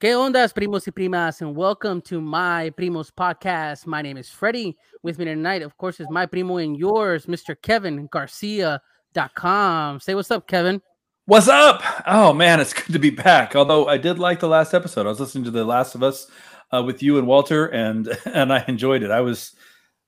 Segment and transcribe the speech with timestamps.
[0.00, 1.42] ¿Qué ondas, primos y primas?
[1.42, 3.84] And welcome to my primos podcast.
[3.84, 4.76] My name is Freddie.
[5.02, 7.60] With me tonight, of course, is my primo and yours, Mr.
[7.60, 9.98] Kevin Garcia.com.
[9.98, 10.80] Say what's up, Kevin.
[11.24, 11.82] What's up?
[12.06, 13.56] Oh man, it's good to be back.
[13.56, 15.04] Although I did like the last episode.
[15.04, 16.30] I was listening to The Last of Us
[16.72, 19.10] uh, with you and Walter, and and I enjoyed it.
[19.10, 19.56] I was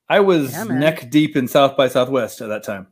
[0.07, 2.87] I was yeah, neck deep in South by Southwest at that time.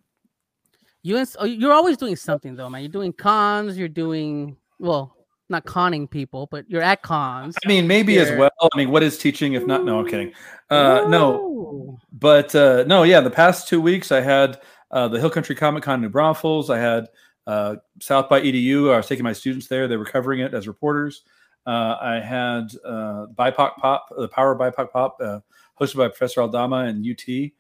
[1.02, 2.82] You oh, you're always doing something though, man.
[2.82, 3.78] You're doing cons.
[3.78, 5.16] You're doing well,
[5.50, 7.56] not conning people, but you're at cons.
[7.64, 8.24] I mean, maybe you're...
[8.24, 8.52] as well.
[8.62, 9.84] I mean, what is teaching if not?
[9.84, 10.34] No, I'm kidding.
[10.70, 13.22] Uh, no, but uh, no, yeah.
[13.22, 14.60] The past two weeks, I had
[14.92, 16.70] uh, the Hill Country Comic Con in New Braunfels.
[16.70, 17.08] I had
[17.48, 18.94] uh, South by EDU.
[18.94, 19.88] I was taking my students there.
[19.88, 21.24] They were covering it as reporters.
[21.66, 25.40] Uh, I had uh, BIPOC Pop, the Power of BIPOC Pop, uh,
[25.80, 27.52] hosted by Professor Aldama and UT.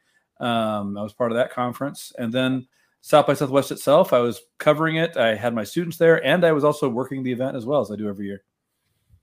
[0.45, 2.67] Um, I was part of that conference, and then
[3.01, 4.13] South by Southwest itself.
[4.13, 5.17] I was covering it.
[5.17, 7.91] I had my students there, and I was also working the event as well as
[7.91, 8.43] I do every year.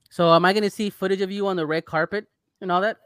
[0.09, 2.25] So, am I going to see footage of you on the red carpet
[2.61, 2.97] and all that?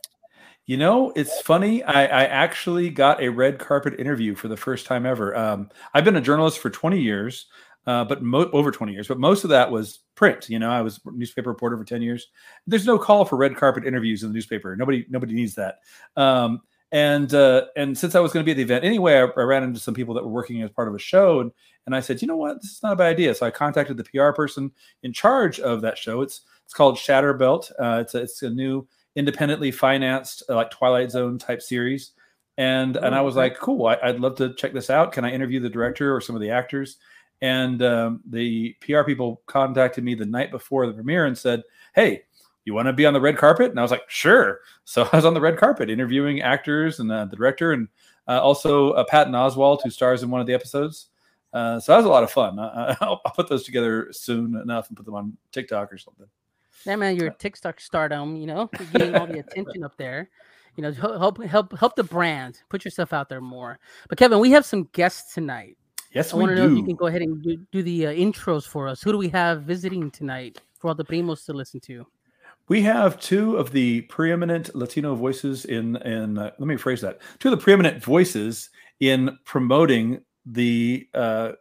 [0.65, 1.83] You know, it's funny.
[1.83, 5.35] I, I actually got a red carpet interview for the first time ever.
[5.35, 7.47] Um, I've been a journalist for 20 years,
[7.87, 10.49] uh, but mo- over 20 years, but most of that was print.
[10.49, 12.27] You know, I was newspaper reporter for 10 years.
[12.67, 14.75] There's no call for red carpet interviews in the newspaper.
[14.75, 15.79] Nobody, nobody needs that.
[16.15, 16.61] Um,
[16.91, 19.43] and uh, and since I was going to be at the event anyway, I, I,
[19.43, 21.51] ran into some people that were working as part of a show, and
[21.85, 23.33] and I said, you know what, this is not a bad idea.
[23.33, 24.71] So I contacted the PR person
[25.03, 26.21] in charge of that show.
[26.21, 27.71] It's it's called Shatterbelt.
[27.79, 32.11] Uh, it's a, it's a new independently financed uh, like Twilight Zone type series,
[32.57, 33.49] and oh, and I was okay.
[33.49, 35.13] like, cool, I, would love to check this out.
[35.13, 36.97] Can I interview the director or some of the actors?
[37.43, 41.63] And um, the PR people contacted me the night before the premiere and said,
[41.95, 42.23] hey
[42.65, 43.71] you want to be on the red carpet?
[43.71, 44.59] And I was like, sure.
[44.83, 47.87] So I was on the red carpet interviewing actors and uh, the director and
[48.27, 51.07] uh, also uh, Patton Oswalt, who stars in one of the episodes.
[51.53, 52.57] Uh, so that was a lot of fun.
[52.59, 56.27] I, will put those together soon enough and put them on TikTok or something.
[56.85, 60.29] Yeah, man, your TikTok stardom, you know, getting all the attention up there.
[60.77, 62.61] You know, help help help the brand.
[62.69, 63.77] Put yourself out there more.
[64.07, 65.77] But Kevin, we have some guests tonight.
[66.13, 68.11] Yes, I want to know if you can go ahead and do, do the uh,
[68.11, 69.01] intros for us.
[69.01, 72.05] Who do we have visiting tonight for all the primos to listen to?
[72.67, 77.19] We have two of the preeminent Latino voices in in uh, let me phrase that.
[77.39, 81.53] Two of the preeminent voices in promoting the uh,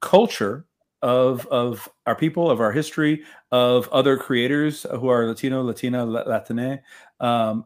[0.00, 0.66] culture
[1.02, 6.80] of of our people, of our history, of other creators who are Latino, Latina, Latine.
[7.20, 7.64] Um,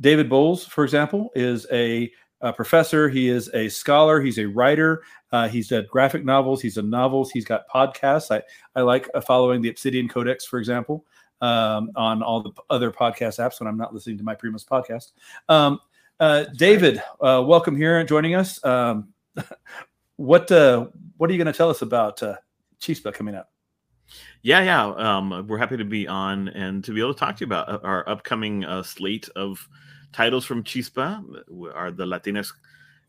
[0.00, 3.08] David Bowles, for example, is a, a, professor.
[3.10, 4.20] He is a scholar.
[4.20, 5.02] He's a writer.
[5.30, 6.62] Uh, he's done graphic novels.
[6.62, 7.30] He's done novels.
[7.30, 8.34] He's got podcasts.
[8.34, 8.42] I
[8.74, 11.04] I like uh, following the Obsidian Codex, for example
[11.40, 15.12] um, on all the other podcast apps when I'm not listening to my Primos podcast.
[15.48, 15.80] Um,
[16.18, 18.62] uh, David, uh, welcome here and joining us.
[18.64, 19.08] Um,
[20.16, 20.86] what uh,
[21.16, 22.36] what are you going to tell us about uh,
[22.80, 23.50] Chispa coming up?
[24.42, 24.86] Yeah, yeah,
[25.18, 27.68] um, we're happy to be on and to be able to talk to you about
[27.68, 29.66] uh, our upcoming uh, slate of
[30.12, 31.22] titles from Chispa,
[31.74, 32.52] are the Latinx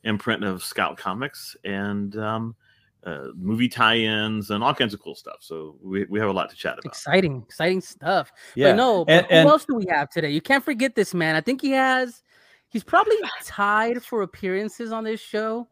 [0.03, 2.55] imprint of Scout Comics, and um,
[3.03, 5.37] uh, movie tie-ins and all kinds of cool stuff.
[5.39, 6.85] So we, we have a lot to chat about.
[6.85, 8.31] Exciting, exciting stuff.
[8.55, 8.71] Yeah.
[8.71, 10.29] But no, but and, who and, else do we have today?
[10.29, 11.35] You can't forget this man.
[11.35, 12.23] I think he has.
[12.69, 15.67] He's probably tied for appearances on this show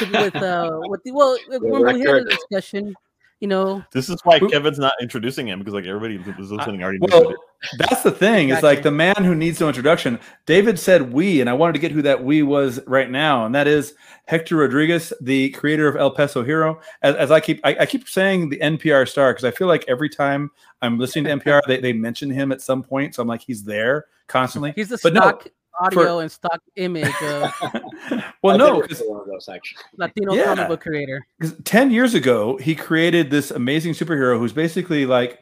[0.00, 2.94] with uh with the well when we had a discussion
[3.42, 3.84] you know.
[3.90, 7.34] This is why Kevin's not introducing him because like everybody who's listening already well.
[7.76, 8.50] That's the thing.
[8.50, 8.52] Exactly.
[8.52, 10.20] It's like the man who needs no introduction.
[10.46, 13.52] David said we, and I wanted to get who that we was right now, and
[13.56, 13.94] that is
[14.26, 16.80] Hector Rodriguez, the creator of El Peso Hero.
[17.02, 19.84] As, as I keep I, I, keep saying the NPR star because I feel like
[19.88, 20.48] every time
[20.80, 23.16] I'm listening to NPR, they, they mention him at some point.
[23.16, 24.72] So I'm like, he's there constantly.
[24.76, 26.22] He's the but stock no, audio for...
[26.22, 27.52] and stock image of
[28.42, 29.82] well no one of those actually.
[29.96, 30.44] Latino yeah.
[30.44, 31.26] comic book creator.
[31.64, 35.40] 10 years ago he created this amazing superhero who's basically like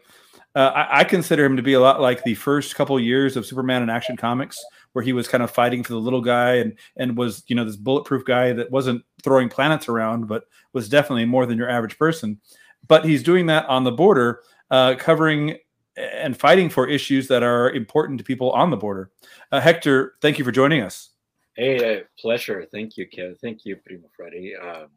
[0.56, 3.46] uh, I, I, consider him to be a lot like the first couple years of
[3.46, 4.58] superman and action comics
[4.94, 7.64] where he was kind of fighting for the little guy and and was you know
[7.64, 11.98] this bulletproof guy that wasn't throwing planets around but was definitely more than your average
[11.98, 12.40] person.
[12.88, 15.56] But he's doing that on the border uh, covering
[15.96, 19.10] and fighting for issues that are important to people on the border.
[19.52, 21.10] Uh, Hector, thank you for joining us.
[21.56, 22.66] Hey, uh, pleasure.
[22.72, 23.38] Thank you, Kev.
[23.40, 24.54] Thank you, Primo Freddy.
[24.56, 24.88] Um,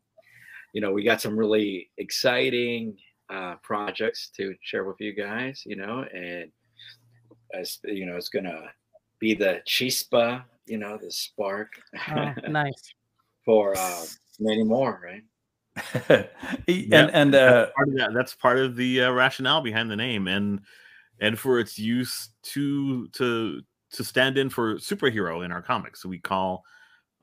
[0.73, 2.97] you know, we got some really exciting
[3.29, 5.63] uh, projects to share with you guys.
[5.65, 6.51] You know, and
[7.53, 8.65] as you know, it's gonna
[9.19, 10.43] be the chispa.
[10.65, 11.73] You know, the spark.
[12.15, 12.93] Oh, nice.
[13.43, 14.05] for uh,
[14.39, 15.23] many more, right?
[16.09, 16.27] and
[16.67, 18.13] yeah, and uh, that's part of, that.
[18.13, 20.61] that's part of the uh, rationale behind the name and
[21.23, 23.61] and for its use to to
[23.91, 26.01] to stand in for superhero in our comics.
[26.01, 26.63] So we call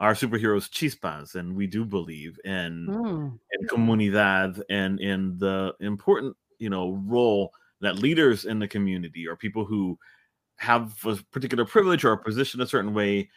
[0.01, 3.39] our superheroes chispas, and we do believe in mm.
[3.53, 7.53] in comunidad and in the important you know role
[7.83, 9.99] that leaders in the community or people who
[10.57, 13.29] have a particular privilege or a position a certain way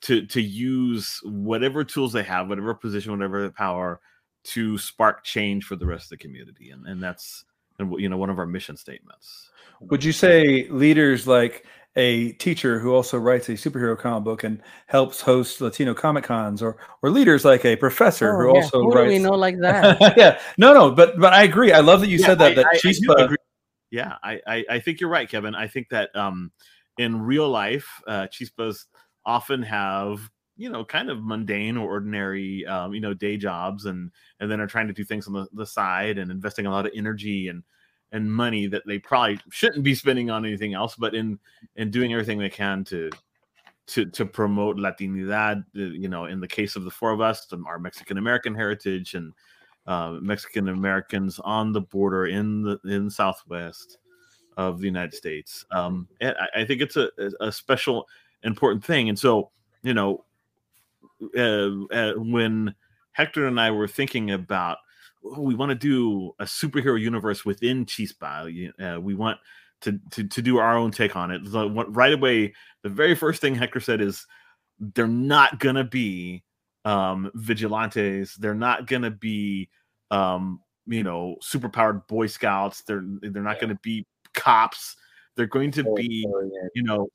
[0.00, 4.00] to to use whatever tools they have, whatever position, whatever power
[4.44, 7.44] to spark change for the rest of the community, and and that's
[7.78, 9.50] you know one of our mission statements.
[9.80, 14.62] Would you say leaders like a teacher who also writes a superhero comic book and
[14.86, 18.62] helps host Latino Comic Cons, or or leaders like a professor oh, who yeah.
[18.62, 19.10] also who writes.
[19.10, 20.16] Do we know like that?
[20.16, 21.72] yeah, no, no, but but I agree.
[21.72, 22.52] I love that you yeah, said that.
[22.52, 23.30] I, that I, Chispa.
[23.30, 23.36] I
[23.90, 25.54] yeah, I, I, I think you're right, Kevin.
[25.54, 26.50] I think that um,
[26.98, 28.84] in real life, uh, chispas
[29.24, 34.10] often have you know kind of mundane or ordinary um, you know day jobs and
[34.40, 36.86] and then are trying to do things on the, the side and investing a lot
[36.86, 37.62] of energy and
[38.12, 41.38] and money that they probably shouldn't be spending on anything else but in
[41.76, 43.10] in doing everything they can to
[43.86, 47.46] to to promote latinidad uh, you know in the case of the four of us
[47.66, 49.32] our mexican american heritage and
[49.86, 53.98] uh, mexican americans on the border in the in southwest
[54.56, 57.10] of the united states um and I, I think it's a,
[57.40, 58.08] a special
[58.46, 59.08] important thing.
[59.08, 59.50] And so,
[59.82, 60.24] you know,
[61.36, 62.74] uh, uh, when
[63.12, 64.78] Hector and I were thinking about,
[65.24, 69.38] oh, we want to do a superhero universe within Chispa, uh, we want
[69.82, 71.42] to, to to do our own take on it.
[71.50, 74.26] So right away, the very first thing Hector said is,
[74.78, 76.44] they're not gonna be
[76.84, 78.34] um, vigilantes.
[78.36, 79.68] They're not gonna be
[80.10, 82.82] um, you know superpowered Boy Scouts.
[82.82, 83.60] They're they're not yeah.
[83.60, 84.96] gonna be cops
[85.36, 86.26] they're going to be,
[86.74, 87.08] you know,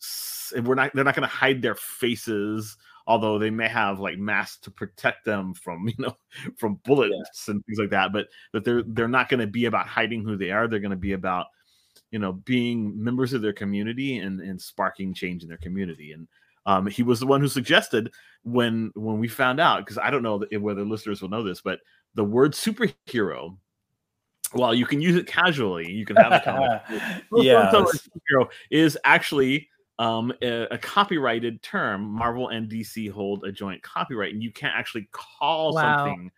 [0.64, 0.92] we're not.
[0.94, 2.78] They're not going to hide their faces,
[3.08, 6.16] although they may have like masks to protect them from, you know,
[6.58, 7.54] from bullets yeah.
[7.54, 8.14] and things like that.
[8.14, 10.68] But but they're they're not going to be about hiding who they are.
[10.68, 11.48] They're going to be about,
[12.12, 16.12] you know, being members of their community and and sparking change in their community.
[16.14, 16.28] And
[16.66, 18.12] um, he was the one who suggested
[18.44, 21.80] when when we found out because I don't know whether listeners will know this, but
[22.16, 23.58] the word superhero
[24.54, 25.90] well, you can use it casually.
[25.90, 26.82] You can have a comic.
[27.34, 29.70] yeah, superhero is actually
[30.02, 32.02] um, a, a, copyrighted term.
[32.04, 36.06] Marvel and DC hold a joint copyright, and you can't actually call wow.
[36.06, 36.32] something.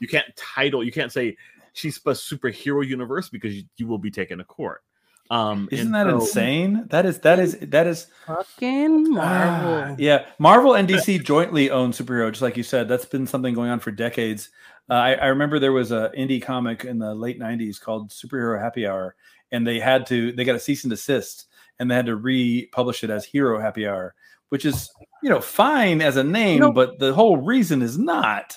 [0.00, 0.82] You can't title.
[0.82, 1.36] You can't say
[1.74, 4.82] Chispa Superhero Universe because you, you will be taken to court.
[5.30, 6.86] Um, Isn't that so, insane?
[6.88, 9.92] That is that is that is fucking Marvel.
[9.92, 12.88] Uh, yeah, Marvel and DC jointly own superhero, just like you said.
[12.88, 14.48] That's been something going on for decades.
[14.88, 18.60] Uh, I, I, remember there was a indie comic in the late '90s called Superhero
[18.60, 19.14] Happy Hour,
[19.52, 21.44] and they had to they got a cease and desist,
[21.80, 24.14] and they had to republish it as Hero Happy Hour,
[24.50, 24.88] which is
[25.22, 28.56] you know fine as a name, you know, but the whole reason is not.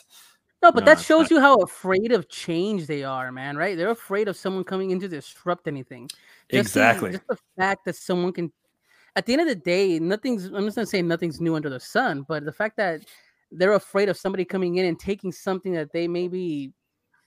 [0.62, 3.58] No, but no, that shows you how afraid of change they are, man.
[3.58, 3.76] Right?
[3.76, 6.10] They're afraid of someone coming in to disrupt anything.
[6.52, 7.12] Just exactly.
[7.12, 8.52] The, just the fact that someone can.
[9.16, 10.46] At the end of the day, nothing's.
[10.46, 13.06] I'm just gonna say nothing's new under the sun, but the fact that
[13.52, 16.74] they're afraid of somebody coming in and taking something that they maybe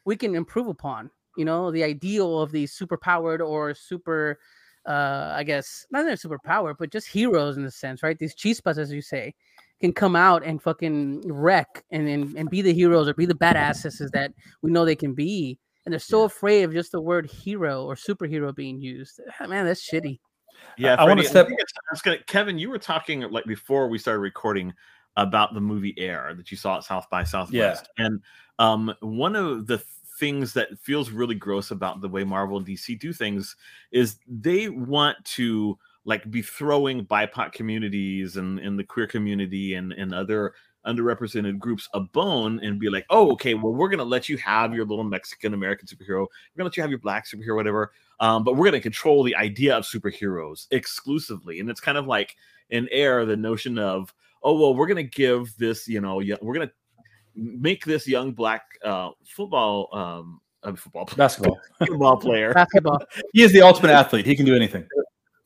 [0.05, 1.11] we can improve upon.
[1.37, 4.39] You know, the ideal of these super powered or super,
[4.87, 8.19] uh, I guess not their superpower, but just heroes in the sense, right?
[8.19, 9.35] These chispas, as you say,
[9.81, 13.35] can come out and fucking wreck and, and and be the heroes or be the
[13.35, 15.59] badasses that we know they can be.
[15.85, 19.21] And they're so afraid of just the word hero or superhero being used.
[19.41, 20.19] Ah, man, that's shitty.
[20.79, 22.27] Yeah, I, I want to step.
[22.27, 24.73] Kevin, you were talking like before we started recording
[25.17, 27.89] about the movie Air that you saw at South by Southwest.
[27.99, 28.07] Yeah.
[28.07, 28.21] And
[28.59, 29.83] um, one of the
[30.19, 33.57] things that feels really gross about the way Marvel and DC do things
[33.93, 39.93] is they want to like be throwing BIPOC communities and, and the queer community and,
[39.93, 40.55] and other
[40.87, 44.73] underrepresented groups a bone and be like, oh, okay, well, we're gonna let you have
[44.73, 47.93] your little Mexican American superhero, we're gonna let you have your black superhero, whatever.
[48.21, 51.61] Um, but we're gonna control the idea of superheroes exclusively.
[51.61, 52.37] And it's kind of like
[52.71, 56.71] in air the notion of oh well we're gonna give this you know we're gonna
[57.37, 61.61] make this young black uh, football um uh, football basketball.
[61.79, 62.53] Football player.
[62.53, 62.99] Basketball.
[63.33, 64.27] He is the ultimate athlete.
[64.27, 64.87] He can do anything.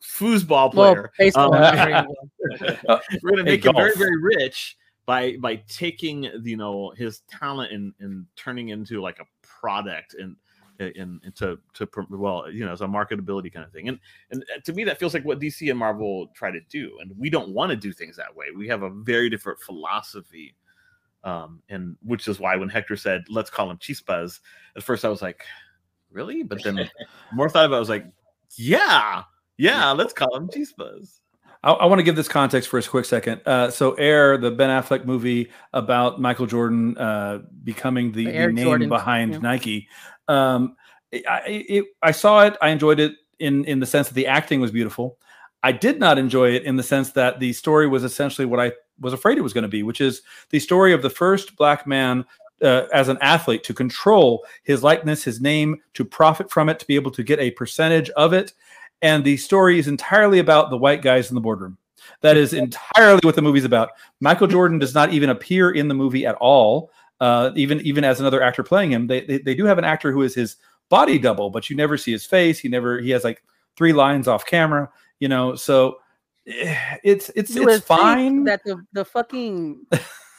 [0.01, 1.11] Foosball player.
[1.35, 2.07] well, um,
[3.21, 7.71] we're gonna make hey, him very very rich by by taking you know his talent
[7.71, 10.35] and and turning into like a product and
[10.79, 13.89] in, to to well you know as a marketability kind of thing.
[13.89, 13.99] And
[14.31, 16.97] and uh, to me that feels like what dc and marvel try to do.
[17.01, 18.47] And we don't want to do things that way.
[18.55, 20.55] We have a very different philosophy
[21.23, 24.39] um and which is why when hector said let's call him chispas
[24.75, 25.43] at first i was like
[26.11, 26.89] really but then
[27.33, 28.05] more thought about it, i was like
[28.57, 29.23] yeah
[29.57, 31.19] yeah let's call him chispas
[31.63, 33.41] I, I want to give this context for a quick second.
[33.45, 38.47] Uh, so, Air, the Ben Affleck movie about Michael Jordan uh, becoming the, the, the
[38.51, 38.89] name Jordan.
[38.89, 39.39] behind yeah.
[39.39, 39.87] Nike,
[40.27, 40.75] um,
[41.13, 42.57] I, it, I saw it.
[42.61, 45.17] I enjoyed it in in the sense that the acting was beautiful.
[45.63, 48.71] I did not enjoy it in the sense that the story was essentially what I
[49.01, 51.85] was afraid it was going to be, which is the story of the first black
[51.85, 52.25] man
[52.61, 56.87] uh, as an athlete to control his likeness, his name, to profit from it, to
[56.87, 58.53] be able to get a percentage of it.
[59.01, 61.77] And the story is entirely about the white guys in the boardroom.
[62.21, 63.89] That is entirely what the movie's about.
[64.19, 66.91] Michael Jordan does not even appear in the movie at all.
[67.19, 70.11] Uh, even even as another actor playing him, they, they they do have an actor
[70.11, 70.57] who is his
[70.89, 72.57] body double, but you never see his face.
[72.57, 73.43] He never he has like
[73.75, 74.89] three lines off camera,
[75.19, 75.55] you know.
[75.55, 75.99] So
[76.45, 79.85] it's it's you it's fine that the the fucking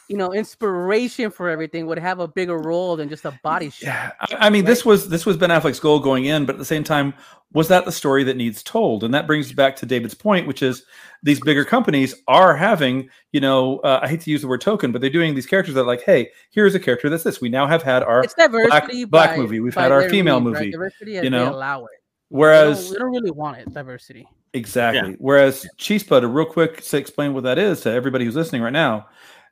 [0.09, 3.87] you know inspiration for everything would have a bigger role than just a body shot.
[3.87, 4.69] Yeah, I, I mean right?
[4.69, 7.13] this was this was Ben Affleck's goal going in, but at the same time,
[7.53, 9.03] was that the story that needs told?
[9.03, 10.83] And that brings back to David's point, which is
[11.21, 14.91] these bigger companies are having, you know, uh, I hate to use the word token,
[14.91, 17.39] but they're doing these characters that like, hey, here's a character that's this.
[17.39, 18.25] We now have had our
[18.67, 20.75] black, black movie, we've had our female movie.
[20.75, 20.91] Right?
[21.01, 21.91] You know, allow it.
[22.29, 24.27] Whereas we don't, don't, really want it diversity.
[24.53, 25.11] Exactly.
[25.11, 25.17] Yeah.
[25.19, 28.73] Whereas Chispa, to real quick to explain what that is to everybody who's listening right
[28.73, 29.07] now,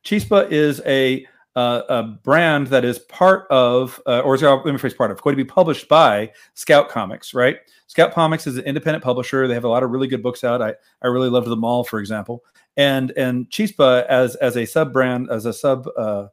[0.06, 4.78] Chispa is a uh, a brand that is part of, uh, or is, let me
[4.78, 7.58] phrase part of, going to be published by Scout Comics, right?
[7.88, 9.48] Scout Comics is an independent publisher.
[9.48, 10.62] They have a lot of really good books out.
[10.62, 12.44] I, I really loved The Mall, for example.
[12.78, 16.28] And and Chispa as as a sub brand, as a sub uh,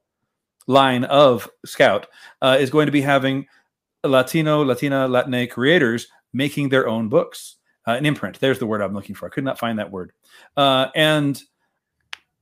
[0.68, 2.06] line of Scout,
[2.40, 3.46] uh, is going to be having
[4.04, 7.56] Latino, Latina, Latina creators making their own books.
[7.88, 8.38] Uh, an imprint.
[8.38, 9.24] There's the word I'm looking for.
[9.24, 10.12] I could not find that word.
[10.58, 11.42] Uh, and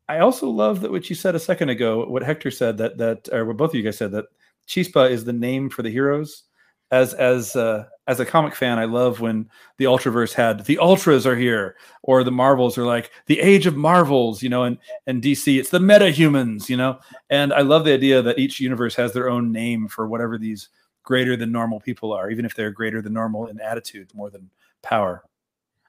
[0.08, 3.28] I also love that what you said a second ago, what Hector said that that
[3.30, 4.24] or what both of you guys said that
[4.66, 6.42] Chispa is the name for the heroes.
[6.90, 11.26] As as uh, as a comic fan, I love when the Ultraverse had the Ultras
[11.26, 15.22] are here, or the Marvels are like the Age of Marvels, you know, and and
[15.22, 16.98] DC it's the Meta Humans, you know,
[17.30, 20.70] and I love the idea that each universe has their own name for whatever these
[21.04, 24.50] greater than normal people are, even if they're greater than normal in attitude more than
[24.82, 25.22] power.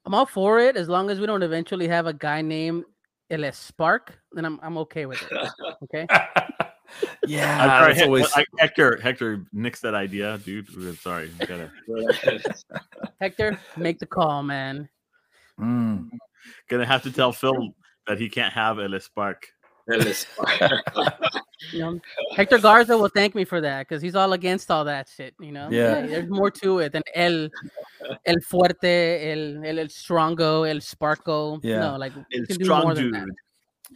[0.07, 2.85] I'm all for it as long as we don't eventually have a guy named
[3.29, 5.49] El Spark, then I'm I'm okay with it.
[5.83, 6.07] Okay.
[7.27, 8.31] yeah, sorry, always...
[8.33, 10.69] I, Hector Hector nixed that idea, dude.
[10.99, 11.69] Sorry, gotta...
[13.19, 14.87] Hector, make the call, man.
[15.59, 16.07] Mm.
[16.69, 17.75] Gonna have to tell Phil
[18.07, 19.49] that he can't have El Spark.
[19.91, 20.81] El Spark.
[21.71, 21.99] you know,
[22.35, 25.33] Hector Garza will thank me for that because he's all against all that shit.
[25.39, 26.05] You know, yeah.
[26.05, 27.49] There's more to it than El,
[28.25, 31.59] El Fuerte, El El, el Strongo, El Sparko.
[31.63, 33.15] Yeah, no, like El Strong Dude.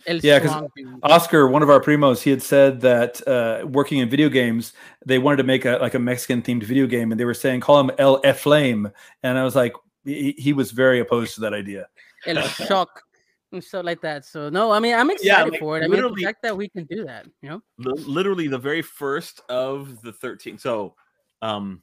[0.07, 0.63] El yeah, because
[1.03, 4.73] Oscar, one of our primos, he had said that uh, working in video games,
[5.05, 7.59] they wanted to make a like a Mexican themed video game, and they were saying
[7.59, 8.91] call him El Flame,
[9.21, 9.73] and I was like,
[10.05, 11.87] he, he was very opposed to that idea.
[12.25, 13.03] El Shock
[13.51, 14.25] and stuff like that.
[14.25, 15.83] So no, I mean I'm excited yeah, like, for it.
[15.83, 17.61] I mean the fact that we can do that, you know.
[17.77, 20.57] Literally the very first of the 13.
[20.57, 20.95] So
[21.41, 21.81] um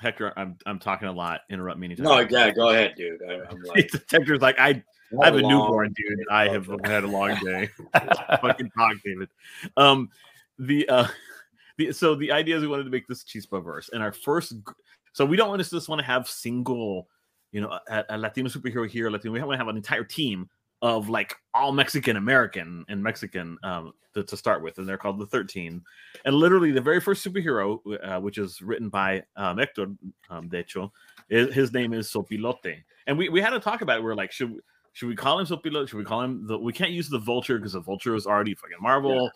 [0.00, 1.42] Hector, I'm I'm talking a lot.
[1.48, 2.04] Interrupt me anytime.
[2.04, 3.20] No, yeah, go ahead, dude.
[3.28, 4.82] I, am like, Hector's like I
[5.20, 6.26] I have a newborn, dude.
[6.30, 7.68] I have had a long day.
[8.40, 9.28] Fucking talk, David.
[9.76, 10.10] Um,
[10.58, 11.06] the uh,
[11.76, 14.54] the so the idea is we wanted to make this chispa verse, and our first,
[15.12, 17.08] so we don't want to just want to have single,
[17.52, 19.32] you know, a, a Latino superhero here, Latino.
[19.32, 20.48] We want to have an entire team
[20.82, 25.18] of like all Mexican American and Mexican um, to, to, start with, and they're called
[25.18, 25.82] the Thirteen.
[26.24, 29.86] And literally, the very first superhero, uh, which is written by um, Hector,
[30.28, 30.92] um, de hecho,
[31.30, 32.82] is, his name is Sopilote.
[33.06, 34.02] And we, we had to talk about it.
[34.02, 34.58] We are like, should
[34.92, 35.88] should we call him Sopilote?
[35.88, 36.58] Should we call him the?
[36.58, 39.30] We can't use the Vulture because the Vulture is already fucking Marvel,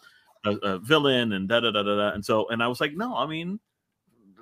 [0.45, 0.55] yeah.
[0.63, 2.09] a, a, villain, and da da da da da.
[2.11, 3.61] And so, and I was like, no, I mean.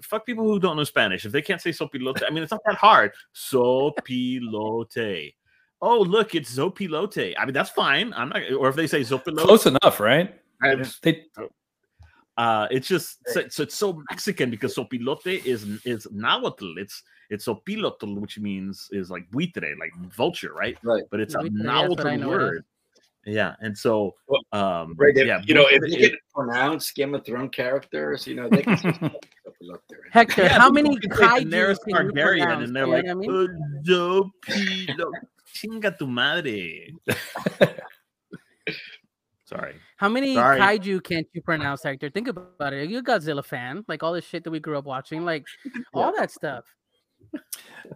[0.03, 1.25] Fuck people who don't know Spanish.
[1.25, 3.13] If they can't say sopilote, I mean, it's not that hard.
[3.33, 5.33] Sopilote
[5.81, 7.35] oh look, it's Zopilote.
[7.39, 8.13] I mean, that's fine.
[8.15, 10.35] I'm not, or if they say Zopilote, close enough, right?
[11.03, 11.25] They,
[12.37, 16.79] uh, it's just so, so, it's so Mexican because Zopilote is is nahuatl.
[16.79, 20.77] It's it's sopilotl, which means is like buitre, like vulture, right?
[20.83, 21.03] Right.
[21.11, 22.65] But it's a nahuatl word.
[23.27, 24.15] Yeah, and so
[24.53, 28.51] um, right, yeah, you know, if you can pronounce Game of Thrones characters, you know,
[28.51, 28.77] they can
[30.13, 33.49] Hector, yeah, how many kaiju can Targaryen, and they're like, I mean?
[35.55, 36.93] Chinga tu madre.
[39.45, 39.75] Sorry.
[39.97, 40.59] How many Sorry.
[40.59, 42.11] kaiju can't you pronounce, Hector?
[42.11, 42.89] Think about it.
[42.91, 45.45] You're a Godzilla fan, like all the shit that we grew up watching, like
[45.95, 46.65] all that stuff.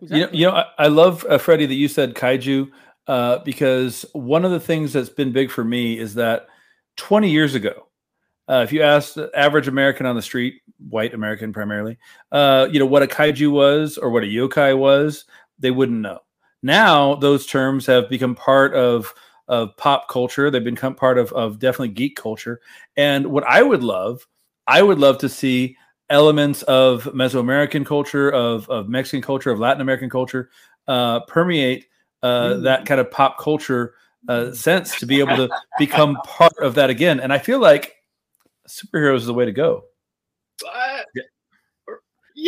[0.03, 0.19] Exactly.
[0.19, 2.71] You know, you know, I, I love uh, Freddie that you said kaiju
[3.07, 6.47] uh, because one of the things that's been big for me is that
[6.97, 7.89] 20 years ago,
[8.49, 11.99] uh, if you asked the average American on the street, white American primarily,
[12.33, 15.25] uh, you know what a kaiju was or what a yokai was,
[15.59, 16.21] they wouldn't know.
[16.63, 19.13] Now those terms have become part of
[19.49, 20.51] of pop culture.
[20.51, 22.61] They've become part of of definitely geek culture.
[22.97, 24.27] And what I would love,
[24.67, 25.77] I would love to see
[26.11, 30.51] elements of Mesoamerican culture, of of Mexican culture, of Latin American culture
[30.87, 31.87] uh, permeate
[32.23, 32.63] uh, mm.
[32.65, 33.95] that kind of pop culture
[34.29, 35.49] uh, sense to be able to
[35.79, 37.21] become part of that again.
[37.21, 37.95] And I feel like
[38.69, 39.85] superheroes is the way to go.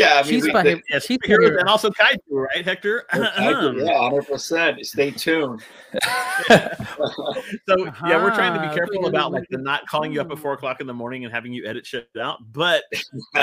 [0.00, 3.04] Yeah, I mean, we, the, yeah, superheroes and also kaiju, right, Hector?
[3.12, 4.84] Kaiju, yeah, hundred percent.
[4.86, 5.60] Stay tuned.
[5.92, 8.06] so uh-huh.
[8.08, 10.54] yeah, we're trying to be careful about like the not calling you up at four
[10.54, 12.84] o'clock in the morning and having you edit shit out, but.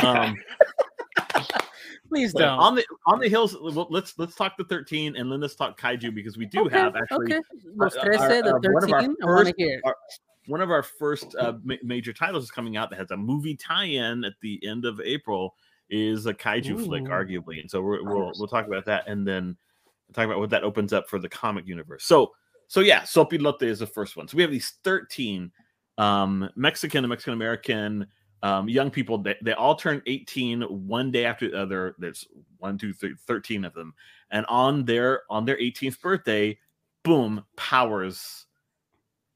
[0.03, 0.35] Um,
[2.09, 2.57] Please don't.
[2.57, 6.15] On the on the hills, let's let's talk the 13 and then let's talk kaiju
[6.15, 7.41] because we do okay, have actually okay.
[7.75, 9.15] Los uh, our, the 13.
[9.21, 13.17] First, one of our first uh, ma- major titles is coming out that has a
[13.17, 15.55] movie tie-in at the end of April
[15.89, 16.85] is a kaiju Ooh.
[16.85, 19.55] flick, arguably, and so we will we'll talk about that, and then
[20.13, 22.05] talk about what that opens up for the comic universe.
[22.05, 22.33] So
[22.67, 24.27] so yeah, Sopilote is the first one.
[24.27, 25.51] So we have these thirteen
[25.97, 28.07] um, Mexican and Mexican American
[28.43, 29.17] um, young people.
[29.17, 31.95] They, they all turn 18 one day after the other.
[31.97, 32.27] There's
[32.57, 33.93] one, two, three, 13 of them,
[34.31, 36.57] and on their on their 18th birthday,
[37.03, 38.45] boom, powers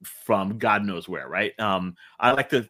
[0.04, 1.58] from God knows where, right?
[1.60, 2.68] Um, I like to.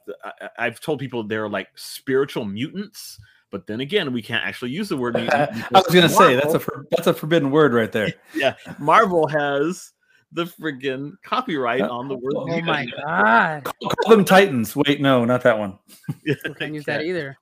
[0.57, 3.19] I, have told people they're like spiritual mutants
[3.51, 5.15] but then again, we can't actually use the word.
[5.17, 8.13] I was going to say that's a for, that's a forbidden word right there.
[8.33, 9.91] yeah, Marvel has
[10.31, 12.33] the friggin' copyright on the word.
[12.35, 13.65] Oh my god!
[13.65, 14.75] Call, call, them Titans.
[14.75, 15.77] Wait, no, not that one.
[16.25, 17.37] we can't use that either.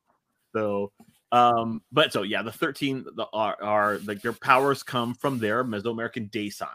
[0.54, 0.92] So,
[1.32, 5.64] um, but so yeah, the thirteen the, are are like their powers come from their
[5.64, 6.70] Mesoamerican day sign.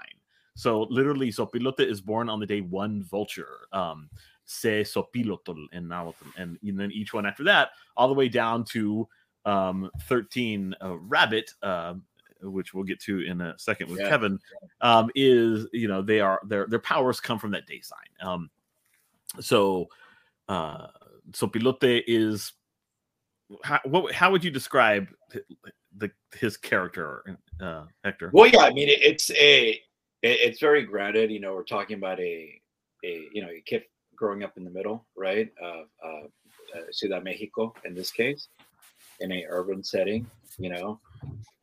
[0.57, 3.67] So literally, Sopilote is born on the day one vulture.
[3.73, 4.09] Um,
[4.47, 8.65] se sopilotl and now and, and then each one after that, all the way down
[8.65, 9.09] to
[9.45, 11.95] um, 13 uh, rabbit uh,
[12.43, 14.09] which we'll get to in a second with yeah.
[14.09, 14.39] kevin
[14.81, 17.99] um, is you know they are their their powers come from that day sign.
[18.29, 18.51] Um,
[19.41, 19.89] so
[20.49, 20.89] uh,
[21.33, 22.53] so pilote is
[23.63, 25.09] how, what, how would you describe
[25.97, 28.31] the his character uh, hector?
[28.33, 29.81] Well yeah i mean it's a
[30.23, 32.61] it's very grounded you know we're talking about a
[33.05, 33.85] a you know a kid
[34.17, 36.25] growing up in the middle right of uh,
[36.77, 38.49] uh, ciudad mexico in this case
[39.21, 40.27] in a urban setting,
[40.59, 41.01] you know,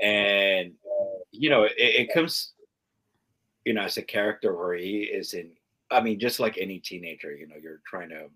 [0.01, 0.73] and
[1.31, 2.53] you know it, it comes,
[3.65, 5.51] you know, as a character where he is in.
[5.89, 8.27] I mean, just like any teenager, you know, you're trying to,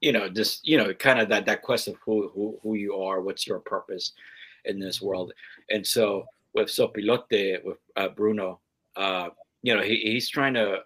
[0.00, 2.94] you know, just you know, kind of that that quest of who who who you
[2.96, 4.12] are, what's your purpose
[4.64, 5.32] in this world,
[5.70, 6.24] and so
[6.54, 8.60] with Sopilote with uh, Bruno,
[8.96, 9.28] uh,
[9.62, 10.80] you know, he, he's trying to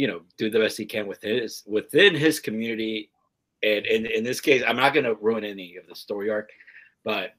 [0.00, 3.10] you know do the best he can with his within his community
[3.62, 6.50] and in, in this case, I'm not going to ruin any of the story arc,
[7.04, 7.34] but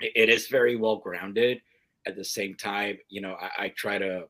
[0.00, 1.60] it is very well grounded.
[2.06, 4.24] At the same time, you know, I, I try to,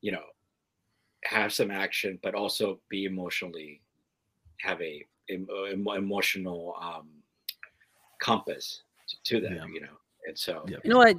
[0.00, 0.22] you know,
[1.24, 3.80] have some action, but also be emotionally
[4.60, 7.08] have a emotional um,
[8.20, 8.82] compass
[9.24, 9.66] to, that, yeah.
[9.72, 9.88] you know.
[10.26, 11.16] And so, you know what?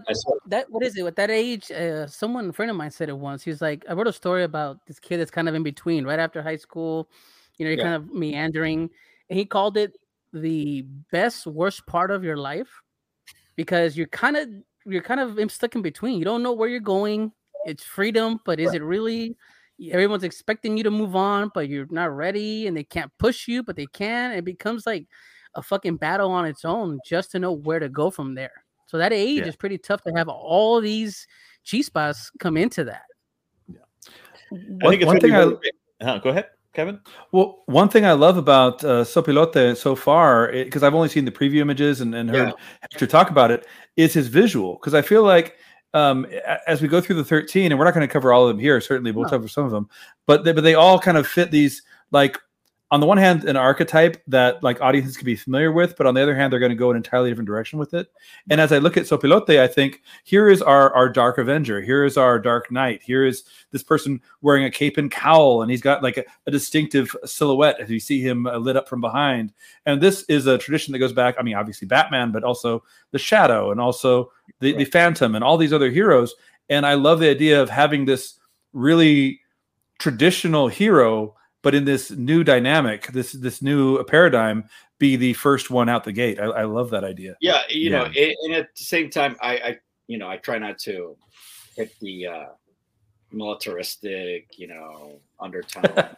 [0.47, 1.05] That what is it?
[1.05, 3.43] At that age, uh, someone a friend of mine said it once.
[3.43, 6.19] He's like, I wrote a story about this kid that's kind of in between, right
[6.19, 7.09] after high school
[7.59, 7.83] you know, you're yeah.
[7.83, 8.89] kind of meandering.
[9.29, 9.93] And he called it
[10.33, 12.69] the best worst part of your life
[13.55, 14.47] because you're kind of
[14.85, 16.17] you're kind of stuck in between.
[16.17, 17.31] You don't know where you're going.
[17.65, 19.35] It's freedom, but is it really?
[19.91, 23.63] Everyone's expecting you to move on, but you're not ready, and they can't push you,
[23.63, 24.31] but they can.
[24.31, 25.07] It becomes like
[25.55, 28.63] a fucking battle on its own just to know where to go from there.
[28.87, 29.47] So that age yeah.
[29.47, 31.27] is pretty tough to have all these
[31.65, 33.03] chispas come into that.
[33.67, 33.79] Yeah.
[34.83, 35.53] I think one thing I,
[36.01, 36.47] uh, go ahead.
[36.73, 36.99] Kevin?
[37.31, 41.31] Well, one thing I love about uh, Sopilote so far, because I've only seen the
[41.31, 42.53] preview images and, and heard yeah.
[42.81, 43.65] Hector talk about it,
[43.97, 44.75] is his visual.
[44.75, 45.57] Because I feel like
[45.93, 46.27] um,
[46.67, 48.59] as we go through the 13, and we're not going to cover all of them
[48.59, 49.29] here, certainly we'll no.
[49.29, 49.89] cover some of them,
[50.27, 52.37] but they, but they all kind of fit these like
[52.91, 56.15] on the one hand an archetype that like audiences can be familiar with but on
[56.15, 58.11] the other hand they're going to go an entirely different direction with it.
[58.49, 62.03] And as i look at sopilote i think here is our our dark avenger here
[62.03, 65.81] is our dark knight here is this person wearing a cape and cowl and he's
[65.81, 69.53] got like a, a distinctive silhouette as you see him uh, lit up from behind.
[69.85, 73.19] And this is a tradition that goes back i mean obviously batman but also the
[73.19, 76.33] shadow and also the, the phantom and all these other heroes.
[76.69, 78.39] And i love the idea of having this
[78.73, 79.41] really
[79.99, 84.65] traditional hero but in this new dynamic, this this new paradigm,
[84.97, 86.39] be the first one out the gate.
[86.39, 87.35] I, I love that idea.
[87.41, 87.97] Yeah, you yeah.
[87.97, 91.17] know, and at the same time, I, I, you know, I try not to
[91.75, 92.45] hit the uh,
[93.31, 95.83] militaristic, you know, undertone.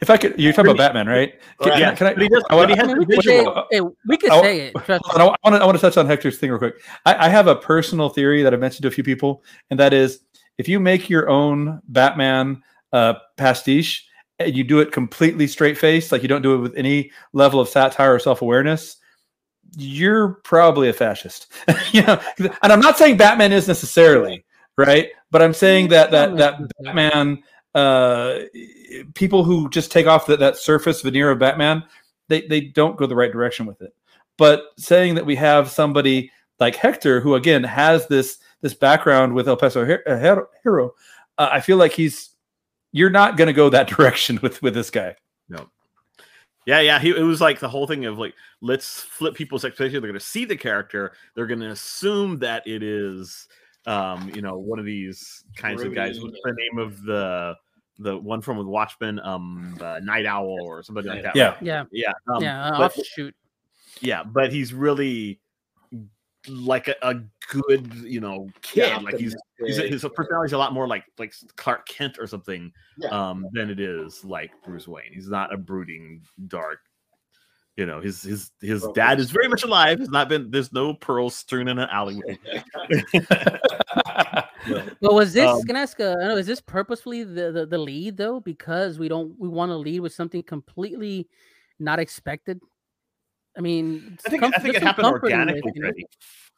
[0.00, 1.34] if I could, you're talking about Batman, right?
[1.60, 1.94] Can, yeah.
[1.94, 2.14] Can I?
[2.14, 4.76] He does, I, I, I, we, could say, hey, we could I, say it.
[4.76, 5.52] I want to.
[5.52, 6.74] I want to touch on Hector's thing real quick.
[7.06, 9.92] I, I have a personal theory that I've mentioned to a few people, and that
[9.92, 10.20] is,
[10.56, 14.06] if you make your own Batman uh, pastiche
[14.38, 17.60] and you do it completely straight faced, like you don't do it with any level
[17.60, 18.96] of satire or self awareness,
[19.76, 21.52] you're probably a fascist.
[21.92, 24.44] you know, and I'm not saying Batman is necessarily
[24.76, 27.42] right, but I'm saying that that that Batman
[27.74, 28.40] uh,
[29.14, 31.84] people who just take off that, that surface veneer of Batman,
[32.28, 33.94] they, they don't go the right direction with it.
[34.36, 39.48] But saying that we have somebody like Hector, who again has this this background with
[39.48, 40.94] El Peso Hero,
[41.38, 42.30] uh, I feel like he's
[42.92, 45.16] you're not going to go that direction with with this guy.
[45.48, 45.68] No.
[46.66, 46.98] Yeah, yeah.
[46.98, 50.02] He, it was like the whole thing of like, let's flip people's expectations.
[50.02, 51.12] They're going to see the character.
[51.34, 53.48] They're going to assume that it is,
[53.86, 56.20] um, you know, one of these kinds of guys.
[56.20, 57.54] What's the name of the
[58.00, 61.34] the one from with Watchmen, um, uh, Night Owl or somebody like that?
[61.34, 61.62] Yeah, right?
[61.62, 62.70] yeah, yeah, um, yeah.
[62.76, 63.34] But, offshoot.
[64.00, 65.40] Yeah, but he's really
[66.48, 67.14] like a, a
[67.48, 68.88] good, you know, kid.
[68.88, 72.26] Yeah, like he's, he's his personality is a lot more like like Clark Kent or
[72.26, 73.08] something yeah.
[73.08, 75.12] um, than it is like Bruce Wayne.
[75.12, 76.80] He's not a brooding, dark.
[77.76, 80.00] You know, his his his dad is very much alive.
[80.00, 80.50] Has not been.
[80.50, 82.38] There's no pearls strewn in an alleyway.
[85.00, 85.48] well, was this?
[85.48, 86.00] Um, can I ask?
[86.00, 88.40] Uh, I know, is this purposefully the, the the lead though?
[88.40, 91.28] Because we don't we want to lead with something completely
[91.78, 92.60] not expected.
[93.56, 96.06] I mean, I think, I think it happened organically, Freddie.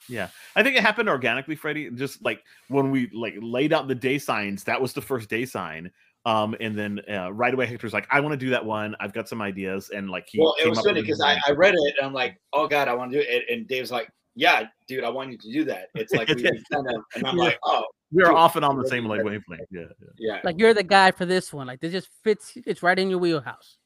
[0.09, 1.91] Yeah, I think it happened organically, Freddie.
[1.91, 5.45] Just like when we like laid out the day signs, that was the first day
[5.45, 5.91] sign.
[6.27, 8.95] Um, and then uh, right away, Hector's like, "I want to do that one.
[9.01, 11.75] I've got some ideas." And like, he well, it was funny because I, I read
[11.75, 14.65] it and I'm like, "Oh God, I want to do it." And Dave's like, "Yeah,
[14.87, 17.59] dude, I want you to do that." It's like we kind of, and I'm like,
[17.65, 19.69] "Oh." We are often on the same like wavelength.
[19.71, 20.41] Yeah, yeah, yeah.
[20.43, 21.69] Like you're the guy for this one.
[21.69, 22.55] Like this just fits.
[22.67, 23.79] It's right in your wheelhouse.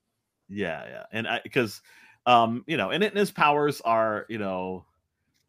[0.49, 1.83] Yeah, yeah, and I because
[2.27, 4.85] um, you know, and, it, and his powers are, you know,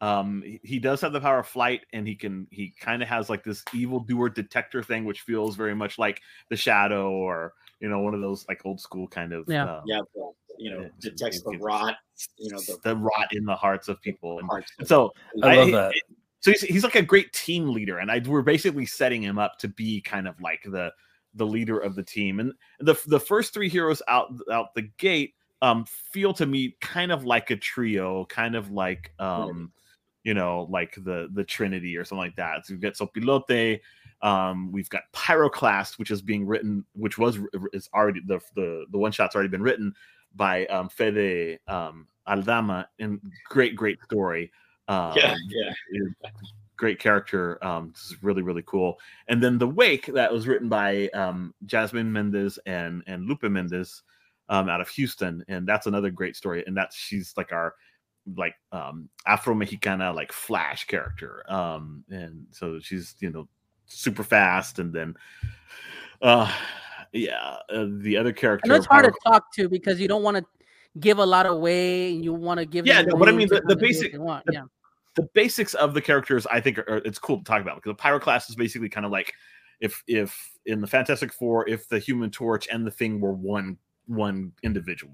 [0.02, 3.08] um, he, he does have the power of flight, and he can he kind of
[3.08, 7.54] has like this evil doer detector thing, which feels very much like the Shadow or
[7.80, 10.00] you know one of those like old school kind of yeah uh, yeah
[10.58, 11.96] you know detects the rot
[12.38, 15.12] you know the, the rot in the hearts of people and, and so
[15.44, 15.94] I love I, that.
[16.40, 19.58] so he's, he's like a great team leader, and I we're basically setting him up
[19.60, 20.92] to be kind of like the
[21.36, 22.40] the leader of the team.
[22.40, 27.12] And the the first three heroes out out the gate um, feel to me kind
[27.12, 29.72] of like a trio, kind of like um,
[30.26, 32.66] you know, like the the Trinity or something like that.
[32.66, 33.80] So we've got Sopilote,
[34.22, 37.38] um, we've got Pyroclast, which is being written, which was
[37.72, 39.94] is already the the the one shot's already been written
[40.36, 44.52] by um, Fede um, Aldama, and great great story.
[44.88, 46.30] Um, yeah, yeah.
[46.78, 49.00] Great character, um, this is really really cool.
[49.30, 54.04] And then the Wake that was written by um, Jasmine Mendez and and Lupe Mendez,
[54.50, 56.64] um, out of Houston, and that's another great story.
[56.68, 57.76] And that's she's like our
[58.36, 63.48] like um Afro Mexicana like Flash character, um, and so she's you know
[63.86, 65.16] super fast, and then
[66.22, 66.52] uh
[67.16, 68.72] yeah, uh, the other character.
[68.72, 70.46] And it's hard to talk to because you don't want to
[71.00, 72.14] give a lot away.
[72.14, 74.64] And you want to give yeah, no, but I mean the, the basic the, yeah.
[75.16, 77.96] the basics of the characters I think are, are, it's cool to talk about because
[77.96, 79.34] the Pyroclast is basically kind of like
[79.80, 83.78] if if in the Fantastic Four if the Human Torch and the Thing were one
[84.08, 85.14] one individual.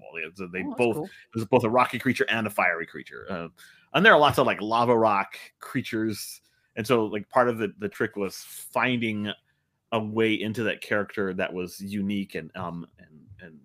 [0.52, 1.10] They oh, both cool.
[1.34, 3.26] there's both a rocky creature and a fiery creature.
[3.30, 3.48] Uh,
[3.94, 6.42] and there are lots of like lava rock creatures,
[6.76, 9.32] and so like part of the the trick was finding
[9.92, 13.60] a way into that character that was unique and um and and